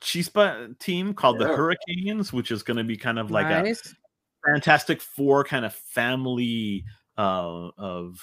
[0.01, 1.47] Chispa team called yeah.
[1.47, 3.93] the Hurricanes, which is going to be kind of like nice.
[3.93, 6.83] a Fantastic Four kind of family
[7.17, 8.19] uh, of,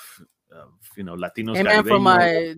[0.51, 1.57] of you know Latinos.
[1.59, 2.55] And for my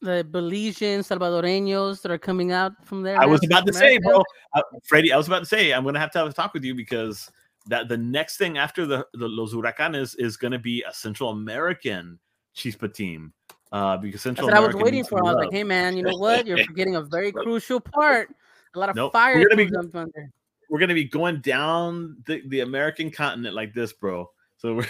[0.00, 3.18] the Belizean Salvadoreños that are coming out from there.
[3.18, 4.22] I was about to say, bro,
[4.54, 5.12] uh, Freddie.
[5.12, 6.74] I was about to say I'm going to have to have a talk with you
[6.74, 7.30] because
[7.66, 11.30] that the next thing after the, the Los Huracanes is going to be a Central
[11.30, 12.18] American
[12.60, 13.32] Chispa team.
[13.72, 15.20] Uh, because Central I was waiting for.
[15.20, 16.46] I was like, hey man, you know what?
[16.46, 18.34] You're forgetting a very crucial part
[18.74, 19.12] A lot of nope.
[19.12, 19.38] fire.
[19.38, 20.12] We're gonna, be,
[20.68, 24.28] we're gonna be going down the, the American continent like this, bro.
[24.56, 24.86] So we're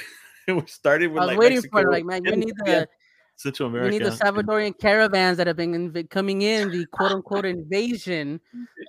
[0.55, 2.89] we started with I was like waiting Mexico, for like man, we need the
[3.37, 3.93] Central America.
[3.93, 8.41] We need the Salvadorian caravans that have been coming in, the quote unquote invasion.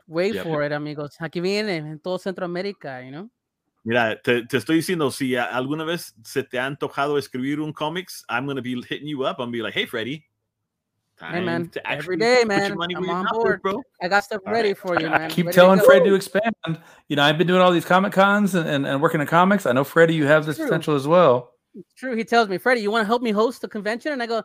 [0.08, 1.18] Wait yeah, for it, amigos.
[1.20, 3.30] Aquí vienen en todo Centroamérica, you know.
[3.84, 8.24] Mira, te, te, estoy diciendo, si alguna vez se te ha antojado escribir un cómics,
[8.30, 9.38] I'm going to be hitting you up.
[9.38, 10.26] To be like, hey, Freddie.
[11.20, 11.72] Hey, man.
[11.86, 12.72] Every day, man.
[12.72, 13.82] I'm on board, bro.
[14.02, 14.78] I got stuff ready right.
[14.78, 15.22] for you, man.
[15.22, 16.54] I keep ready telling to Fred to expand.
[17.08, 19.66] You know, I've been doing all these Comic Cons and, and, and, working in comics.
[19.66, 21.52] I know, Freddie, you have this potential as well.
[21.76, 22.16] It's true.
[22.16, 24.12] He tells me, Freddie, you want to help me host the convention?
[24.14, 24.44] And I go,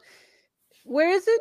[0.84, 1.40] where is it?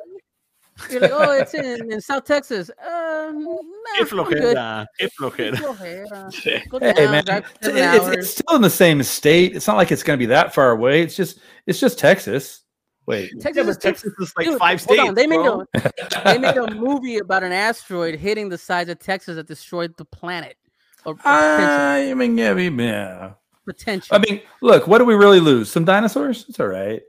[0.89, 2.69] You're like, oh, it's in, in South Texas.
[2.69, 3.57] Uh, nah,
[3.97, 4.85] Qué flojera.
[4.99, 6.95] Qué flojera.
[6.95, 7.23] Hey, man.
[7.61, 9.55] It's, it's, still in the same state.
[9.55, 11.01] It's not like it's going to be that far away.
[11.01, 12.61] It's just, it's just Texas.
[13.07, 15.13] Wait, Texas, yeah, is, Texas is like dude, five states.
[15.13, 15.67] They made, a,
[16.25, 20.05] they made a movie about an asteroid hitting the size of Texas that destroyed the
[20.05, 20.57] planet.
[21.05, 23.33] Or, I mean, yeah, yeah.
[23.63, 24.15] Potential.
[24.15, 25.71] I mean, look, what do we really lose?
[25.71, 26.45] Some dinosaurs?
[26.49, 27.01] It's all right.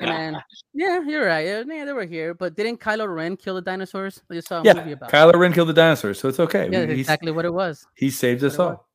[0.00, 0.42] Man,
[0.74, 1.46] yeah, you're right.
[1.46, 4.22] Yeah, they were here, but didn't Kylo Ren kill the dinosaurs?
[4.30, 5.10] I just saw a yeah, movie about.
[5.10, 6.68] Kylo Ren killed the dinosaurs, so it's okay.
[6.70, 7.86] Yeah, He's, exactly what it was.
[7.94, 8.88] He saved us all.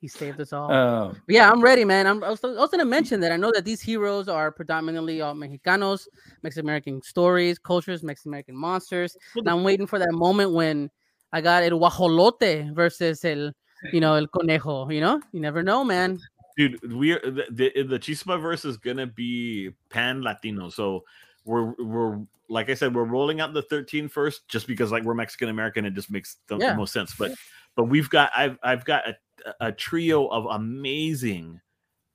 [0.00, 0.70] He saved us all.
[0.70, 2.06] Um, yeah, I'm ready, man.
[2.06, 5.34] I'm, I was, going to mention that I know that these heroes are predominantly all
[5.34, 6.08] Mexicanos,
[6.42, 9.16] Mexican American stories, cultures, Mexican American monsters.
[9.36, 10.90] And I'm waiting for that moment when
[11.32, 13.52] I got el guajolote versus el,
[13.92, 14.92] you know, el conejo.
[14.92, 16.18] You know, you never know, man
[16.56, 20.68] dude we are the, the, the chispa verse is gonna be pan latino.
[20.68, 21.04] So
[21.44, 25.14] we're we're like i said we're rolling out the 13 first just because like we're
[25.14, 26.70] mexican american it just makes the, yeah.
[26.70, 27.14] the, most sense.
[27.14, 27.32] But
[27.74, 29.16] but we've got i've i've got a,
[29.60, 31.60] a trio of amazing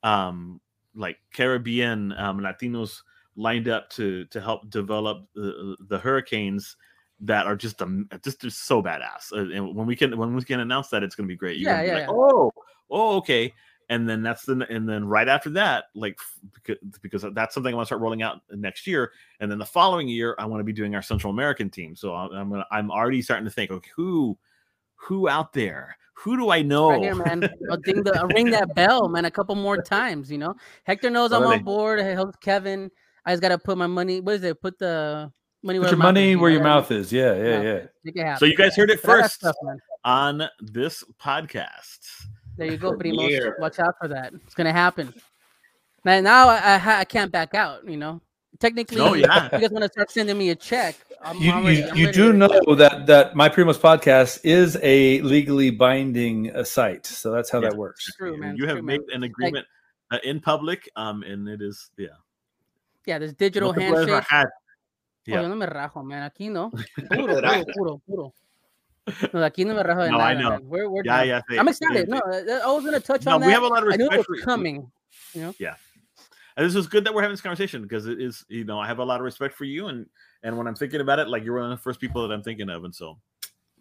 [0.03, 0.61] um
[0.95, 3.01] like caribbean um latinos
[3.35, 6.75] lined up to to help develop the, the hurricanes
[7.19, 9.31] that are just um, just, just so badass.
[9.31, 11.57] Uh, and when we can when we can announce that it's going to be great.
[11.57, 12.09] You're yeah, yeah, like, yeah.
[12.09, 12.51] oh
[12.89, 13.53] oh okay
[13.89, 16.19] and then that's the and then right after that like
[16.53, 19.65] because, because that's something i want to start rolling out next year and then the
[19.65, 22.91] following year i want to be doing our central american team so i'm gonna, i'm
[22.91, 24.38] already starting to think okay who
[24.95, 26.89] who out there who do I know?
[26.89, 27.47] Right here, man.
[27.69, 30.31] I'll, ding the, ring that bell, man, a couple more times.
[30.31, 31.99] You know, Hector knows I'm on board.
[31.99, 32.89] I help Kevin.
[33.23, 34.19] I just gotta put my money.
[34.19, 34.59] What is it?
[34.59, 35.31] Put the
[35.61, 35.79] money.
[35.79, 37.13] Put your money where your mouth is.
[37.13, 38.35] Yeah, yeah, yeah.
[38.38, 39.55] So you guys heard it first stuff,
[40.03, 41.99] on this podcast.
[42.58, 43.30] There you go, Primos.
[43.30, 43.49] Yeah.
[43.60, 44.34] Watch out for that.
[44.34, 45.14] It's gonna happen.
[46.03, 47.88] Now, now I, I, I can't back out.
[47.88, 48.22] You know,
[48.60, 49.45] technically, oh yeah.
[49.53, 50.95] you guys want to start sending me a check.
[51.22, 55.70] I'm you already, you, you do know that that my Primos podcast is a legally
[55.70, 58.12] binding uh, site, so that's how yeah, that works.
[58.16, 58.55] True, man.
[58.58, 59.18] You have true, made man.
[59.18, 59.66] an agreement
[60.12, 62.08] like, uh, in public, um, and it is yeah.
[63.05, 64.26] Yeah, there's digital handshake.
[65.26, 65.41] Yeah.
[65.41, 66.30] Oye, no me rajo, man.
[66.30, 66.72] Aquí no.
[67.12, 68.34] Puro, puro, puro, puro.
[69.34, 70.30] No, aquí no me rajo de no, nada.
[70.30, 70.60] I know.
[70.64, 71.41] We're, we're yeah, yeah.
[71.51, 72.10] I'm excited.
[72.10, 73.47] no, I was gonna touch no, on that.
[73.47, 74.91] We have a lot of respect I knew it was coming.
[75.34, 75.55] You know?
[75.60, 75.76] Yeah.
[76.55, 78.88] And this is good that we're having this conversation because it is, you know, I
[78.88, 80.08] have a lot of respect for you, and
[80.43, 82.41] and when I'm thinking about it, like you're one of the first people that I'm
[82.41, 83.18] thinking of, and so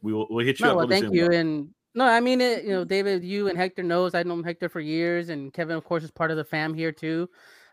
[0.03, 0.77] we will we'll hit you no, up.
[0.77, 2.65] Well, thank you, and no, I mean it.
[2.65, 5.85] You know, David, you and Hector knows I've known Hector for years, and Kevin, of
[5.85, 7.29] course, is part of the fam here too.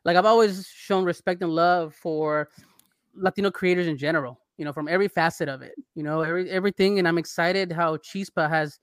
[0.05, 2.49] Like I've always shown respect and love for
[3.13, 6.99] Latino creators in general you know, from every facet of it, you know, every everything.
[6.99, 8.79] And I'm excited how Chispa has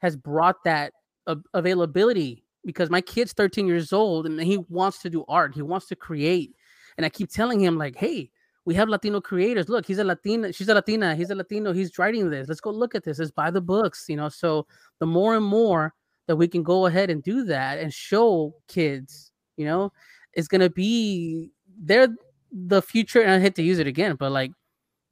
[0.00, 0.92] has brought that
[1.26, 5.54] uh, availability because my kid's 13 years old and he wants to do art.
[5.54, 6.54] He wants to create.
[6.96, 8.30] And I keep telling him, like, hey,
[8.64, 9.68] we have Latino creators.
[9.68, 12.48] Look, he's a Latina, she's a Latina, he's a Latino, he's writing this.
[12.48, 13.18] Let's go look at this.
[13.18, 14.28] Let's buy the books, you know.
[14.28, 14.66] So
[15.00, 15.92] the more and more
[16.26, 19.92] that we can go ahead and do that and show kids, you know,
[20.32, 22.08] it's gonna be they're
[22.52, 23.20] the future.
[23.20, 24.52] And I hate to use it again, but like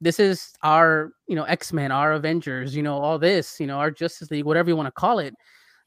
[0.03, 3.89] this is our you know x-men our avengers you know all this you know our
[3.89, 5.33] justice league whatever you want to call it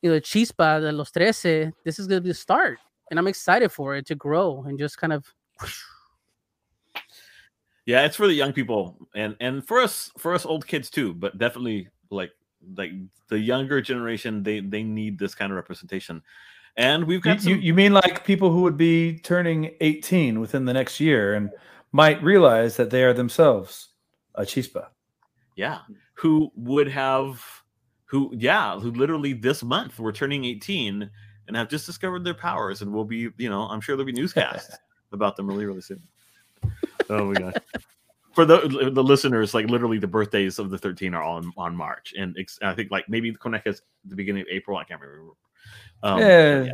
[0.03, 2.79] you know chispa de los trece this is going to be the start
[3.11, 5.27] and i'm excited for it to grow and just kind of
[5.61, 5.83] whoosh.
[7.85, 11.13] yeah it's for the young people and and for us for us old kids too
[11.15, 12.33] but definitely like
[12.77, 12.93] like
[13.29, 16.23] the younger generation they they need this kind of representation
[16.79, 17.61] and we've got you, some...
[17.61, 21.51] you mean like people who would be turning 18 within the next year and
[21.93, 23.89] might realize that they are themselves
[24.37, 24.89] a chispa.
[25.57, 25.81] Yeah,
[26.15, 27.43] who would have,
[28.05, 31.11] who yeah, who literally this month were turning 18
[31.49, 34.13] and have just discovered their powers, and will be, you know, I'm sure there'll be
[34.13, 34.77] newscasts
[35.13, 36.03] about them really, really soon.
[37.09, 37.63] Oh my god.
[38.35, 41.75] For the the listeners, like literally the birthdays of the 13 are all on, on
[41.75, 44.77] March, and ex- I think like maybe the Coneja's the beginning of April.
[44.77, 45.33] I can't remember.
[46.03, 46.65] Um, yeah.
[46.65, 46.73] yeah.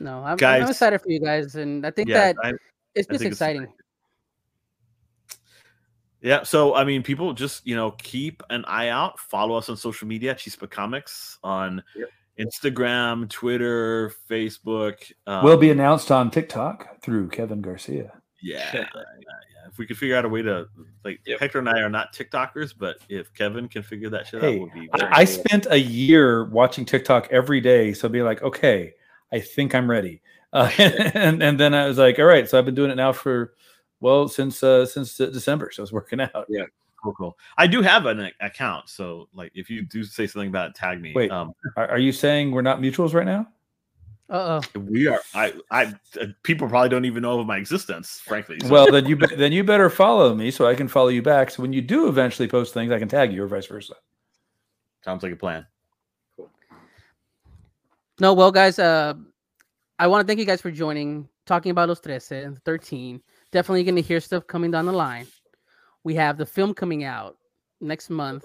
[0.00, 2.52] No, I'm, guys, I'm, excited for you guys, and I think yeah, that I,
[2.94, 3.64] it's just exciting.
[3.64, 3.81] exciting.
[6.22, 9.18] Yeah, so I mean, people just you know keep an eye out.
[9.18, 12.08] Follow us on social media, Chispa Comics on yep.
[12.38, 15.10] Instagram, Twitter, Facebook.
[15.26, 18.12] Um, will be announced on TikTok through Kevin Garcia.
[18.40, 20.68] Yeah, yeah, yeah, If we could figure out a way to
[21.04, 21.40] like yep.
[21.40, 24.60] Hector and I are not TikTokers, but if Kevin can figure that shit hey, out,
[24.60, 24.88] would be.
[24.92, 28.94] I, I spent a year watching TikTok every day, so be like, okay,
[29.32, 30.22] I think I'm ready.
[30.52, 33.12] Uh, and and then I was like, all right, so I've been doing it now
[33.12, 33.54] for
[34.02, 36.44] well since uh since December, so it's working out.
[36.48, 36.64] Yeah,
[37.02, 37.38] cool, cool.
[37.56, 41.00] I do have an account, so like if you do say something about it, tag
[41.00, 41.12] me.
[41.14, 43.48] Wait, um, are, are you saying we're not mutuals right now?
[44.28, 44.80] Uh oh.
[44.80, 45.20] We are.
[45.34, 45.52] I.
[45.70, 45.94] I.
[46.18, 48.58] Uh, people probably don't even know of my existence, frankly.
[48.60, 48.68] So.
[48.68, 51.50] Well, then you then you better follow me so I can follow you back.
[51.50, 53.94] So when you do eventually post things, I can tag you, or vice versa.
[55.04, 55.66] Sounds like a plan.
[56.36, 56.50] Cool.
[58.20, 58.78] No, well, guys.
[58.78, 59.14] Uh,
[59.98, 63.20] I want to thank you guys for joining, talking about Los Trece and 13.
[63.52, 65.26] Definitely going to hear stuff coming down the line.
[66.04, 67.36] We have the film coming out
[67.80, 68.44] next month.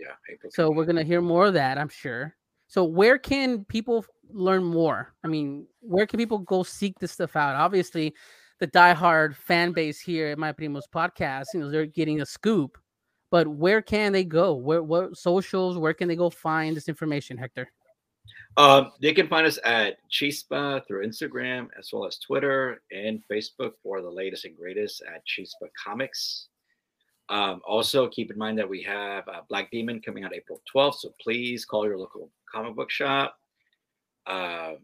[0.00, 0.14] Yeah.
[0.50, 2.34] So we're going to hear more of that, I'm sure.
[2.68, 5.12] So where can people learn more?
[5.22, 7.56] I mean, where can people go seek this stuff out?
[7.56, 8.14] Obviously,
[8.60, 12.78] the diehard fan base here at My Primos podcast, you know, they're getting a scoop.
[13.30, 14.54] But where can they go?
[14.54, 15.76] Where what socials?
[15.76, 17.70] Where can they go find this information, Hector?
[18.56, 23.72] Um, they can find us at Chispa through Instagram as well as Twitter and Facebook
[23.82, 26.48] for the latest and greatest at Chispa Comics.
[27.30, 30.96] Um, also, keep in mind that we have uh, Black Demon coming out April 12th,
[30.96, 33.36] so please call your local comic book shop
[34.26, 34.76] um,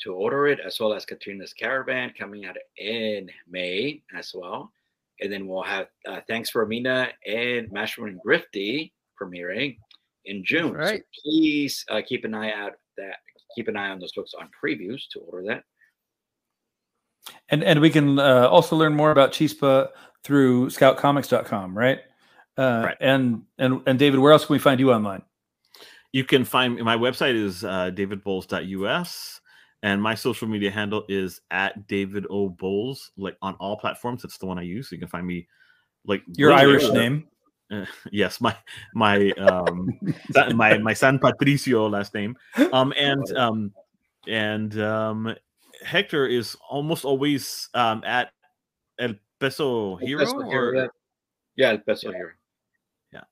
[0.00, 4.72] to order it, as well as Catrina's Caravan coming out in May as well.
[5.20, 9.76] And then we'll have uh, Thanks for Amina and Mashbone and Grifty premiering
[10.24, 10.72] in June.
[10.72, 11.02] Right.
[11.12, 13.16] So please uh, keep an eye out that
[13.54, 15.64] keep an eye on those books on previews to order that.
[17.48, 19.88] And and we can uh, also learn more about Chispa
[20.24, 21.98] through scoutcomics.com, right?
[22.56, 22.96] Uh, right.
[23.00, 25.22] And and and David, where else can we find you online?
[26.12, 29.40] You can find my website is uh, davidbowles.us
[29.82, 34.24] and my social media handle is at David O Bowles, like on all platforms.
[34.24, 34.90] it's the one I use.
[34.90, 35.46] So you can find me
[36.04, 37.28] like your Irish name.
[37.70, 38.56] Uh, yes, my
[38.94, 39.98] my um
[40.54, 42.36] my my San Patricio last name.
[42.72, 43.72] Um and um
[44.26, 45.34] and um
[45.84, 48.32] Hector is almost always um at
[48.98, 50.20] El Peso Hero.
[50.20, 50.74] El Peso or...
[50.74, 50.88] Hero.
[51.56, 52.32] Yeah, El Peso Hero.
[53.12, 53.24] Yeah.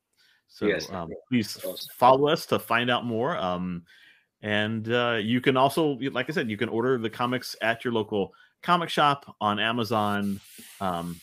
[0.48, 0.90] So yes.
[0.90, 1.58] um, please
[1.96, 3.36] follow us to find out more.
[3.36, 3.82] Um
[4.40, 7.92] and uh, you can also, like I said, you can order the comics at your
[7.92, 8.32] local
[8.62, 10.40] comic shop on Amazon.
[10.80, 11.20] Um,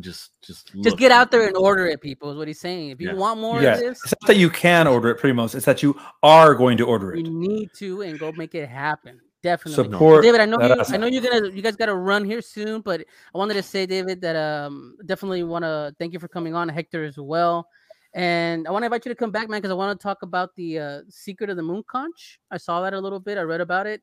[0.00, 2.90] just just just get out there and order it people is what he's saying.
[2.90, 3.14] If you yeah.
[3.14, 3.74] want more yeah.
[3.74, 5.54] of this it's not that you can order it pretty much.
[5.54, 7.24] It's that you are going to order it.
[7.24, 9.20] you need to and go make it happen.
[9.42, 9.84] Definitely.
[9.84, 12.82] Support david i know you i know you're gonna you guys gotta run here soon
[12.82, 16.54] but i wanted to say david that um definitely want to thank you for coming
[16.54, 17.66] on hector as well.
[18.12, 20.22] And i want to invite you to come back man because i want to talk
[20.22, 22.38] about the uh, secret of the moon conch.
[22.50, 23.38] I saw that a little bit.
[23.38, 24.02] I read about it.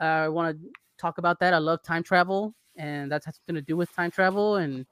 [0.00, 0.68] Uh, i want to
[0.98, 1.54] talk about that.
[1.54, 4.56] I love time travel and that's something to do with time travel.
[4.56, 4.86] And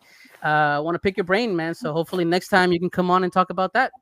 [0.45, 1.74] uh, I want to pick your brain, man.
[1.74, 3.93] So hopefully next time you can come on and talk about that.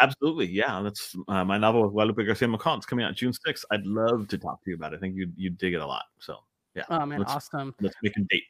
[0.00, 0.80] Absolutely, yeah.
[0.82, 2.76] That's uh, my novel with Guadalupe Garcia McCall.
[2.76, 3.64] It's coming out June 6th.
[3.70, 4.96] I'd love to talk to you about it.
[4.96, 6.04] I think you you dig it a lot.
[6.20, 6.36] So
[6.74, 6.84] yeah.
[6.88, 7.74] Oh man, let's, awesome.
[7.80, 8.44] Let's make a date.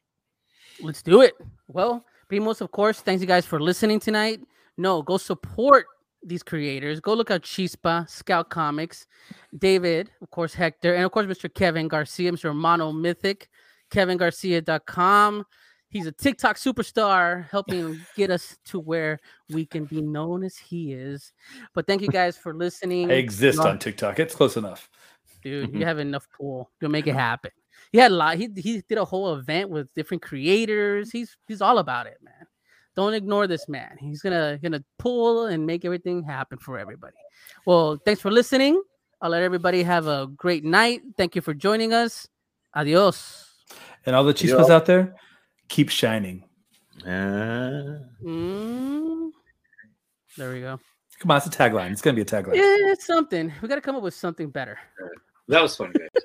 [0.80, 1.34] Let's do it.
[1.68, 4.40] Well, Primos, of course, thanks you guys for listening tonight.
[4.76, 5.86] No, go support
[6.22, 7.00] these creators.
[7.00, 9.06] Go look at Chispa, Scout Comics,
[9.56, 11.52] David, of course, Hector, and of course, Mr.
[11.52, 12.54] Kevin Garcia, Mr.
[12.54, 13.48] Mono Mythic.
[13.90, 15.44] KevinGarcia.com.
[15.88, 19.18] He's a TikTok superstar, helping get us to where
[19.50, 21.32] we can be known as he is.
[21.74, 23.10] But thank you guys for listening.
[23.10, 24.18] I exist on TikTok.
[24.18, 24.90] It's close enough.
[25.42, 27.52] Dude, you have enough pull to make it happen.
[27.92, 28.36] He had a lot.
[28.36, 31.12] He, he did a whole event with different creators.
[31.12, 32.46] He's he's all about it, man.
[32.96, 33.96] Don't ignore this man.
[34.00, 37.16] He's gonna gonna pull and make everything happen for everybody.
[37.64, 38.82] Well, thanks for listening.
[39.20, 41.02] I'll let everybody have a great night.
[41.16, 42.26] Thank you for joining us.
[42.74, 43.45] Adios.
[44.06, 45.16] And all the chispas out there,
[45.68, 46.44] keep shining.
[47.04, 49.30] Uh, mm,
[50.36, 50.80] there we go.
[51.18, 51.90] Come on, it's a tagline.
[51.90, 52.54] It's gonna be a tagline.
[52.56, 53.52] Yeah, it's something.
[53.60, 54.78] We got to come up with something better.
[55.48, 56.08] That was fun, guys.